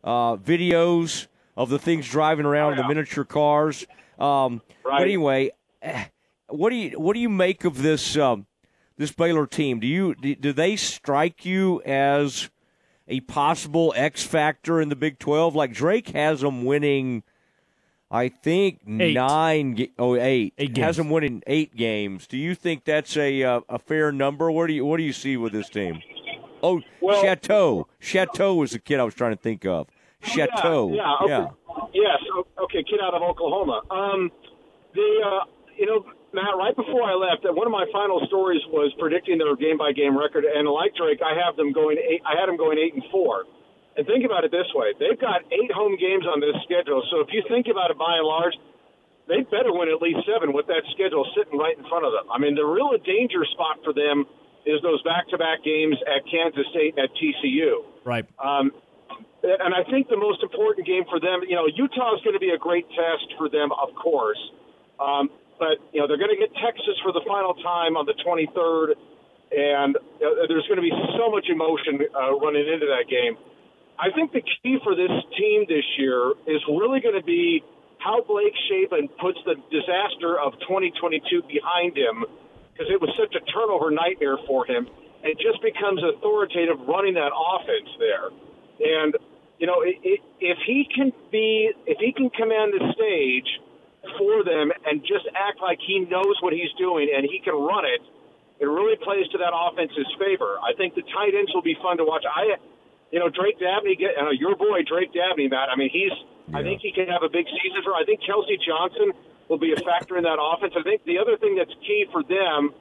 uh, 0.03 0.37
videos 0.37 1.27
of 1.57 1.69
the 1.69 1.79
things 1.79 2.09
driving 2.09 2.47
around 2.47 2.73
in 2.73 2.79
the 2.79 2.89
miniature 2.89 3.25
cars. 3.25 3.87
Um, 4.19 4.63
But 4.83 5.03
anyway, 5.03 5.51
eh, 5.83 6.05
what 6.49 6.71
do 6.71 6.77
you 6.77 6.99
what 6.99 7.15
do 7.15 7.21
you 7.21 7.29
make 7.29 7.65
of 7.65 7.83
this 7.83 8.17
um, 8.17 8.47
this 8.97 9.13
Baylor 9.13 9.47
team? 9.47 9.81
Do 9.81 9.87
you 9.87 10.15
do, 10.15 10.35
do 10.35 10.53
they 10.53 10.77
strike 10.77 11.45
you 11.45 11.83
as 11.83 12.49
a 13.09 13.21
possible 13.21 13.93
X 13.97 14.23
factor 14.25 14.81
in 14.81 14.89
the 14.89 14.97
Big 14.97 15.19
Twelve? 15.19 15.55
Like 15.55 15.73
Drake 15.73 16.09
has 16.11 16.41
them 16.41 16.65
winning. 16.65 17.23
I 18.11 18.29
think 18.29 18.81
Eight. 19.01 19.15
nine, 19.15 19.75
ga- 19.75 19.93
oh 19.99 20.15
eight, 20.15 20.55
Eight 20.59 20.77
has 20.79 20.85
games. 20.85 20.97
them 20.99 21.11
winning 21.11 21.43
eight 21.47 21.75
games. 21.75 22.27
Do 22.27 22.37
you 22.37 22.55
think 22.55 22.85
that's 22.85 23.17
a 23.17 23.43
uh, 23.43 23.61
a 23.69 23.79
fair 23.79 24.13
number? 24.13 24.51
What 24.51 24.69
do 24.69 24.75
you 24.75 24.85
what 24.87 24.99
do 24.99 25.03
you 25.03 25.13
see 25.13 25.37
with 25.37 25.53
this 25.53 25.69
team? 25.69 26.01
Oh, 26.63 26.81
Well- 27.01 27.21
Chateau. 27.23 27.89
Chateau 27.99 28.55
was 28.55 28.71
the 28.73 28.79
kid 28.79 29.01
I 29.01 29.05
was 29.05 29.15
trying 29.15 29.33
to 29.33 29.43
think 29.43 29.65
of. 29.67 29.89
Chateau. 30.23 30.93
Yeah, 30.93 31.15
yeah, 31.27 31.39
okay. 31.41 31.91
Yes, 31.95 32.19
okay, 32.65 32.83
kid 32.85 33.01
out 33.03 33.15
of 33.15 33.23
Oklahoma. 33.23 33.83
Um, 33.91 34.31
the 34.95 35.09
uh, 35.25 35.45
you 35.77 35.87
know, 35.87 36.07
Matt, 36.33 36.57
right 36.57 36.75
before 36.75 37.03
I 37.03 37.15
left, 37.15 37.45
uh, 37.45 37.53
one 37.53 37.67
of 37.67 37.73
my 37.73 37.85
final 37.93 38.21
stories 38.27 38.63
was 38.71 38.93
predicting 38.99 39.39
their 39.39 39.55
game 39.57 39.77
by 39.79 39.93
game 39.93 40.17
record, 40.17 40.45
and 40.45 40.67
like 40.69 40.95
Drake, 40.95 41.21
I 41.25 41.35
have 41.45 41.57
them 41.57 41.73
going 41.73 41.99
eight. 41.99 42.23
I 42.25 42.39
had 42.41 42.49
them 42.49 42.57
going 42.57 42.79
eight 42.79 42.95
and 42.95 43.03
four. 43.13 43.45
And 43.97 44.07
think 44.07 44.25
about 44.25 44.45
it 44.45 44.53
this 44.53 44.69
way: 44.77 44.93
they've 45.01 45.19
got 45.19 45.43
eight 45.49 45.73
home 45.73 45.97
games 45.97 46.25
on 46.29 46.41
this 46.41 46.57
schedule. 46.65 47.03
So 47.11 47.21
if 47.21 47.33
you 47.33 47.43
think 47.49 47.67
about 47.67 47.91
it, 47.91 47.97
by 47.97 48.21
and 48.21 48.29
large, 48.29 48.55
they 49.27 49.43
better 49.43 49.73
win 49.73 49.89
at 49.89 50.01
least 50.01 50.23
seven 50.29 50.53
with 50.53 50.67
that 50.69 50.85
schedule 50.95 51.27
sitting 51.35 51.59
right 51.59 51.77
in 51.77 51.85
front 51.89 52.05
of 52.05 52.13
them. 52.13 52.31
I 52.31 52.39
mean, 52.39 52.55
the 52.55 52.67
real 52.67 52.95
danger 53.03 53.43
spot 53.57 53.83
for 53.83 53.93
them 53.93 54.27
is 54.67 54.83
those 54.83 55.01
back-to-back 55.03 55.63
games 55.63 55.97
at 56.07 56.27
Kansas 56.27 56.67
State 56.71 56.99
and 56.99 57.07
at 57.07 57.15
TCU. 57.15 57.87
Right. 58.05 58.27
Um, 58.43 58.71
and 59.47 59.75
I 59.75 59.87
think 59.89 60.09
the 60.09 60.19
most 60.19 60.43
important 60.43 60.87
game 60.87 61.05
for 61.07 61.21
them, 61.21 61.47
you 61.47 61.55
know, 61.55 61.71
Utah 61.71 62.19
is 62.19 62.23
going 62.23 62.35
to 62.35 62.43
be 62.43 62.51
a 62.51 62.59
great 62.59 62.87
test 62.91 63.31
for 63.39 63.49
them, 63.49 63.71
of 63.71 63.95
course. 63.95 64.41
Um, 64.99 65.31
but 65.59 65.79
you 65.93 66.01
know, 66.01 66.07
they're 66.07 66.19
going 66.19 66.35
to 66.35 66.41
get 66.41 66.51
Texas 66.59 66.99
for 67.03 67.13
the 67.13 67.23
final 67.27 67.55
time 67.63 67.97
on 67.97 68.07
the 68.07 68.15
23rd, 68.21 68.99
and 69.55 69.97
uh, 69.97 70.51
there's 70.51 70.67
going 70.67 70.83
to 70.83 70.87
be 70.87 70.95
so 71.17 71.31
much 71.31 71.47
emotion 71.49 72.03
uh, 72.11 72.35
running 72.39 72.67
into 72.67 72.87
that 72.91 73.07
game. 73.09 73.39
I 73.99 74.11
think 74.13 74.33
the 74.33 74.43
key 74.43 74.79
for 74.85 74.95
this 74.95 75.13
team 75.37 75.65
this 75.69 75.85
year 75.97 76.33
is 76.47 76.61
really 76.69 77.01
going 77.01 77.17
to 77.17 77.25
be 77.25 77.65
how 77.99 78.23
Blake 78.23 78.55
Shapen 78.69 79.09
puts 79.21 79.39
the 79.45 79.57
disaster 79.73 80.39
of 80.39 80.53
2022 80.69 81.43
behind 81.49 81.97
him 81.97 82.25
because 82.73 82.93
it 82.93 83.01
was 83.01 83.09
such 83.17 83.33
a 83.35 83.43
turnover 83.51 83.91
nightmare 83.91 84.37
for 84.47 84.67
him 84.69 84.87
and 85.25 85.33
just 85.41 85.63
becomes 85.65 86.05
authoritative 86.05 86.77
running 86.85 87.15
that 87.17 87.33
offense 87.33 87.89
there. 87.99 88.29
And 88.79 89.17
you 89.59 89.67
know, 89.67 89.81
i 89.81 89.97
i 89.97 90.17
if 90.41 90.59
he 90.69 90.85
can 90.93 91.13
be, 91.33 91.73
if 91.89 91.97
he 91.99 92.13
can 92.13 92.29
command 92.31 92.77
the 92.77 92.93
stage 92.93 93.49
for 94.21 94.45
them 94.45 94.71
and 94.85 95.01
just 95.01 95.25
act 95.33 95.65
like 95.65 95.81
he 95.81 96.05
knows 96.05 96.37
what 96.45 96.53
he's 96.53 96.71
doing 96.77 97.09
and 97.09 97.25
he 97.25 97.41
can 97.41 97.57
run 97.57 97.89
it, 97.89 98.05
it 98.61 98.69
really 98.69 98.97
plays 99.01 99.25
to 99.33 99.39
that 99.39 99.57
offense's 99.57 100.09
favor. 100.21 100.61
I 100.61 100.77
think 100.77 100.95
the 100.95 101.03
tight 101.03 101.33
ends 101.33 101.53
will 101.57 101.65
be 101.65 101.77
fun 101.81 101.97
to 101.97 102.05
watch. 102.05 102.25
I, 102.29 102.61
you 103.17 103.21
know, 103.25 103.33
Drake 103.33 103.57
Dabney, 103.57 103.97
get, 103.97 104.13
uh, 104.21 104.29
your 104.29 104.57
boy 104.61 104.85
Drake 104.85 105.09
Dabney, 105.17 105.49
Matt. 105.49 105.73
I 105.73 105.77
mean, 105.81 105.89
he's. 105.89 106.13
I 106.53 106.61
think 106.63 106.85
he 106.85 106.93
can 106.93 107.09
have 107.09 107.25
a 107.25 107.33
big 107.33 107.49
season 107.49 107.81
for. 107.83 107.97
I 107.97 108.05
think 108.05 108.21
Kelsey 108.21 108.61
Johnson 108.61 109.17
will 109.49 109.57
be 109.59 109.73
a 109.73 109.81
factor 109.81 110.21
in 110.21 110.23
that 110.29 110.37
offense. 110.37 110.77
I 110.77 110.85
think 110.85 111.01
the 111.09 111.17
other 111.19 111.41
thing 111.41 111.57
that's 111.57 111.73
key 111.81 112.05
for 112.13 112.23
them, 112.23 112.77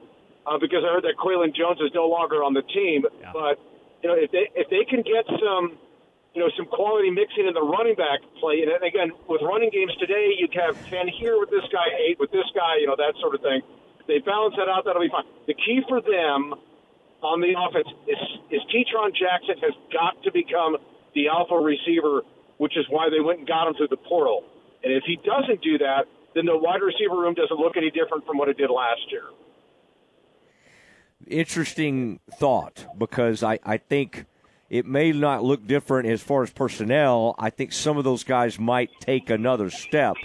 uh, 0.46 0.60
because 0.60 0.84
I 0.84 0.92
heard 0.92 1.08
that 1.08 1.16
Qualan 1.16 1.56
Jones 1.56 1.80
is 1.80 1.88
no 1.96 2.04
longer 2.06 2.44
on 2.44 2.52
the 2.52 2.60
team, 2.62 3.08
Yeah. 3.18 3.32
but 3.32 3.56
you 4.04 4.12
know, 4.12 4.14
if 4.20 4.30
they 4.30 4.44
if 4.54 4.68
they 4.68 4.84
can 4.84 5.00
get 5.00 5.24
some 5.40 5.80
you 6.36 6.44
know, 6.44 6.52
some 6.54 6.66
quality 6.68 7.08
mixing 7.08 7.48
in 7.48 7.54
the 7.56 7.64
running 7.64 7.96
back 7.96 8.20
play. 8.38 8.60
And 8.60 8.68
again, 8.84 9.08
with 9.26 9.40
running 9.40 9.70
games 9.72 9.96
today, 9.96 10.36
you 10.36 10.48
can 10.52 10.68
have 10.68 10.76
10 10.92 11.08
here 11.08 11.40
with 11.40 11.48
this 11.48 11.64
guy, 11.72 11.88
8 12.12 12.20
with 12.20 12.30
this 12.30 12.44
guy, 12.54 12.76
you 12.76 12.86
know, 12.86 12.94
that 13.00 13.16
sort 13.24 13.34
of 13.34 13.40
thing. 13.40 13.62
If 14.00 14.06
they 14.06 14.18
balance 14.20 14.52
that 14.60 14.68
out, 14.68 14.84
that'll 14.84 15.00
be 15.00 15.08
fine. 15.08 15.24
The 15.48 15.54
key 15.56 15.80
for 15.88 16.02
them 16.04 16.52
on 17.22 17.40
the 17.40 17.54
offense 17.56 17.88
is, 18.06 18.18
is 18.50 18.60
Ketron 18.68 19.14
Jackson 19.14 19.56
has 19.62 19.74
got 19.92 20.22
to 20.24 20.32
become 20.32 20.76
the 21.14 21.28
alpha 21.28 21.56
receiver, 21.56 22.22
which 22.58 22.76
is 22.76 22.84
why 22.88 23.08
they 23.10 23.20
went 23.20 23.40
and 23.40 23.48
got 23.48 23.68
him 23.68 23.74
through 23.74 23.88
the 23.88 23.96
portal. 23.96 24.44
And 24.84 24.92
if 24.92 25.04
he 25.06 25.16
doesn't 25.16 25.62
do 25.62 25.78
that, 25.78 26.04
then 26.34 26.44
the 26.44 26.56
wide 26.56 26.82
receiver 26.82 27.16
room 27.16 27.34
doesn't 27.34 27.58
look 27.58 27.76
any 27.76 27.90
different 27.90 28.26
from 28.26 28.38
what 28.38 28.48
it 28.48 28.58
did 28.58 28.70
last 28.70 29.10
year. 29.10 29.24
Interesting 31.26 32.20
thought 32.38 32.86
because 32.96 33.42
I, 33.42 33.58
I 33.64 33.78
think 33.78 34.26
it 34.68 34.86
may 34.86 35.12
not 35.12 35.44
look 35.44 35.66
different 35.66 36.08
as 36.08 36.20
far 36.20 36.42
as 36.42 36.50
personnel. 36.50 37.34
I 37.38 37.50
think 37.50 37.72
some 37.72 37.96
of 37.96 38.04
those 38.04 38.24
guys 38.24 38.58
might 38.58 38.90
take 39.00 39.30
another 39.30 39.70
step. 39.70 40.16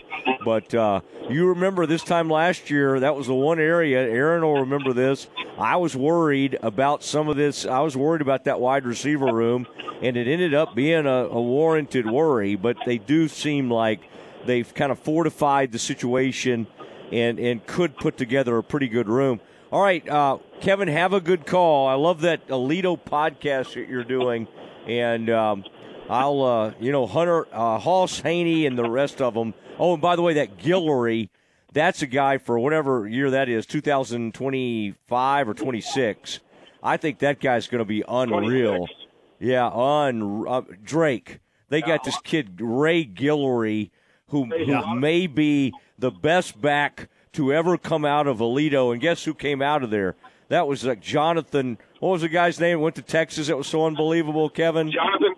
But 0.43 0.73
uh, 0.73 1.01
you 1.29 1.49
remember 1.49 1.85
this 1.85 2.03
time 2.03 2.29
last 2.29 2.69
year, 2.69 2.99
that 2.99 3.15
was 3.15 3.27
the 3.27 3.35
one 3.35 3.59
area, 3.59 3.99
Aaron 4.01 4.41
will 4.43 4.61
remember 4.61 4.93
this. 4.93 5.27
I 5.57 5.75
was 5.75 5.95
worried 5.95 6.57
about 6.63 7.03
some 7.03 7.27
of 7.27 7.37
this. 7.37 7.65
I 7.65 7.81
was 7.81 7.95
worried 7.95 8.21
about 8.21 8.45
that 8.45 8.59
wide 8.59 8.85
receiver 8.85 9.31
room, 9.31 9.67
and 10.01 10.17
it 10.17 10.27
ended 10.27 10.53
up 10.53 10.73
being 10.73 11.05
a, 11.05 11.27
a 11.27 11.41
warranted 11.41 12.09
worry. 12.09 12.55
But 12.55 12.77
they 12.85 12.97
do 12.97 13.27
seem 13.27 13.69
like 13.69 14.01
they've 14.45 14.73
kind 14.73 14.91
of 14.91 14.97
fortified 14.97 15.71
the 15.71 15.79
situation 15.79 16.65
and, 17.11 17.39
and 17.39 17.65
could 17.67 17.95
put 17.95 18.17
together 18.17 18.57
a 18.57 18.63
pretty 18.63 18.87
good 18.87 19.07
room. 19.07 19.39
All 19.71 19.81
right, 19.83 20.07
uh, 20.09 20.39
Kevin, 20.61 20.87
have 20.89 21.11
a 21.11 21.19
good 21.19 21.47
call. 21.47 21.87
I 21.87 21.95
love 21.95 22.21
that 22.21 22.47
Aledo 22.47 22.99
podcast 23.03 23.73
that 23.73 23.89
you're 23.89 24.03
doing, 24.03 24.47
and 24.85 25.27
um, 25.27 25.65
I'll, 26.07 26.43
uh, 26.43 26.73
you 26.79 26.91
know, 26.91 27.07
Hunter, 27.07 27.47
uh, 27.51 27.79
Hoss, 27.79 28.19
Haney, 28.19 28.67
and 28.67 28.77
the 28.77 28.87
rest 28.87 29.23
of 29.23 29.33
them. 29.33 29.55
Oh, 29.79 29.93
and 29.93 30.01
by 30.01 30.15
the 30.15 30.21
way, 30.21 30.35
that 30.35 30.59
Guillory, 30.59 31.29
that's 31.73 32.03
a 32.03 32.05
guy 32.05 32.37
for 32.37 32.59
whatever 32.59 33.07
year 33.07 33.31
that 33.31 33.49
is, 33.49 33.65
2025 33.65 35.49
or 35.49 35.53
26. 35.55 36.39
I 36.83 36.97
think 36.97 37.19
that 37.19 37.39
guy's 37.39 37.67
going 37.67 37.79
to 37.79 37.85
be 37.85 38.03
unreal. 38.07 38.85
26. 38.85 38.93
Yeah, 39.39 39.67
on 39.67 40.47
uh, 40.47 40.61
Drake. 40.83 41.39
They 41.69 41.81
got 41.81 42.03
this 42.03 42.19
kid 42.23 42.59
Ray 42.61 43.03
Guillory, 43.03 43.89
who, 44.27 44.45
who 44.45 44.95
may 44.95 45.25
be 45.25 45.73
the 45.97 46.11
best 46.11 46.61
back 46.61 47.09
to 47.33 47.51
ever 47.51 47.79
come 47.79 48.05
out 48.05 48.27
of 48.27 48.37
Aledo. 48.37 48.91
And 48.91 49.01
guess 49.01 49.23
who 49.23 49.33
came 49.33 49.63
out 49.63 49.81
of 49.81 49.89
there? 49.89 50.15
That 50.51 50.67
was 50.67 50.83
like 50.83 50.99
Jonathan. 50.99 51.77
What 52.03 52.09
was 52.09 52.21
the 52.23 52.29
guy's 52.29 52.59
name? 52.59 52.81
Went 52.81 52.95
to 52.95 53.01
Texas. 53.01 53.47
That 53.47 53.55
was 53.55 53.67
so 53.67 53.85
unbelievable, 53.85 54.49
Kevin. 54.49 54.91
Jonathan 54.91 55.33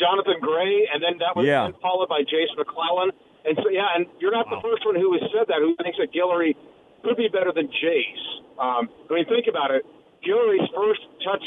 Johnathan 0.00 0.40
Gray, 0.40 0.88
and 0.92 1.02
then 1.02 1.18
that 1.20 1.36
was 1.36 1.44
Yeah. 1.46 1.70
followed 1.82 2.08
by 2.08 2.22
Jase 2.22 2.48
McClellan. 2.56 3.10
And 3.44 3.56
so, 3.62 3.68
yeah, 3.68 3.86
and 3.94 4.06
you're 4.20 4.32
not 4.32 4.48
the 4.48 4.60
first 4.62 4.84
one 4.86 4.94
who 4.96 5.12
has 5.12 5.20
said 5.30 5.46
that, 5.48 5.58
who 5.60 5.76
thinks 5.76 5.98
that 5.98 6.10
Guillory 6.12 6.56
could 7.04 7.16
be 7.18 7.28
better 7.28 7.52
than 7.52 7.68
Jase. 7.70 8.24
Um, 8.58 8.88
I 9.10 9.14
mean, 9.14 9.26
think 9.26 9.46
about 9.46 9.70
it. 9.70 9.84
Guillory's 10.26 10.68
first 10.74 11.02
touch 11.22 11.44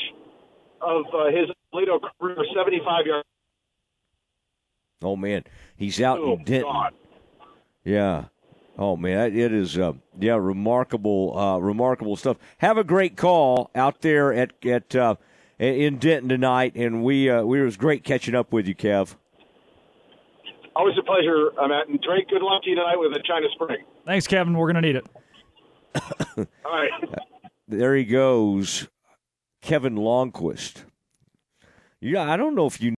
of 0.81 1.05
uh, 1.13 1.25
his 1.33 1.49
Aledo 1.73 1.99
career, 2.21 2.37
75 2.55 3.05
yards. 3.07 3.27
Oh 5.01 5.15
man, 5.15 5.43
he's 5.75 5.99
out 5.99 6.19
Oh, 6.19 6.33
in 6.33 6.43
Denton. 6.43 6.71
God. 6.71 6.93
Yeah. 7.83 8.25
Oh 8.77 8.95
man, 8.95 9.35
it 9.35 9.51
is 9.51 9.77
uh, 9.77 9.93
yeah 10.19 10.35
remarkable, 10.35 11.37
uh, 11.37 11.57
remarkable 11.57 12.15
stuff. 12.15 12.37
Have 12.59 12.77
a 12.77 12.83
great 12.83 13.17
call 13.17 13.71
out 13.73 14.01
there 14.01 14.31
at 14.31 14.53
at 14.65 14.95
uh, 14.95 15.15
in 15.57 15.97
Denton 15.97 16.29
tonight, 16.29 16.75
and 16.75 17.03
we 17.03 17.29
uh, 17.29 17.43
we 17.43 17.59
it 17.59 17.63
was 17.63 17.77
great 17.77 18.03
catching 18.03 18.35
up 18.35 18.53
with 18.53 18.67
you, 18.67 18.75
Kev. 18.75 19.15
Always 20.75 20.95
a 20.99 21.03
pleasure, 21.03 21.49
uh, 21.59 21.67
Matt. 21.67 21.87
And 21.87 21.99
Drake, 21.99 22.29
good 22.29 22.43
luck 22.43 22.61
to 22.63 22.69
you 22.69 22.75
tonight 22.75 22.97
with 22.97 23.11
the 23.11 23.23
China 23.27 23.47
Spring. 23.55 23.83
Thanks, 24.05 24.27
Kevin. 24.27 24.55
We're 24.55 24.71
going 24.71 24.83
to 24.83 24.87
need 24.87 24.95
it. 24.97 25.07
All 26.63 26.71
right. 26.71 26.91
There 27.67 27.95
he 27.95 28.03
goes, 28.03 28.87
Kevin 29.63 29.95
Lonnquist. 29.95 30.83
Yeah, 31.99 32.31
I 32.31 32.37
don't 32.37 32.53
know 32.53 32.67
if 32.67 32.79
you 32.79 32.85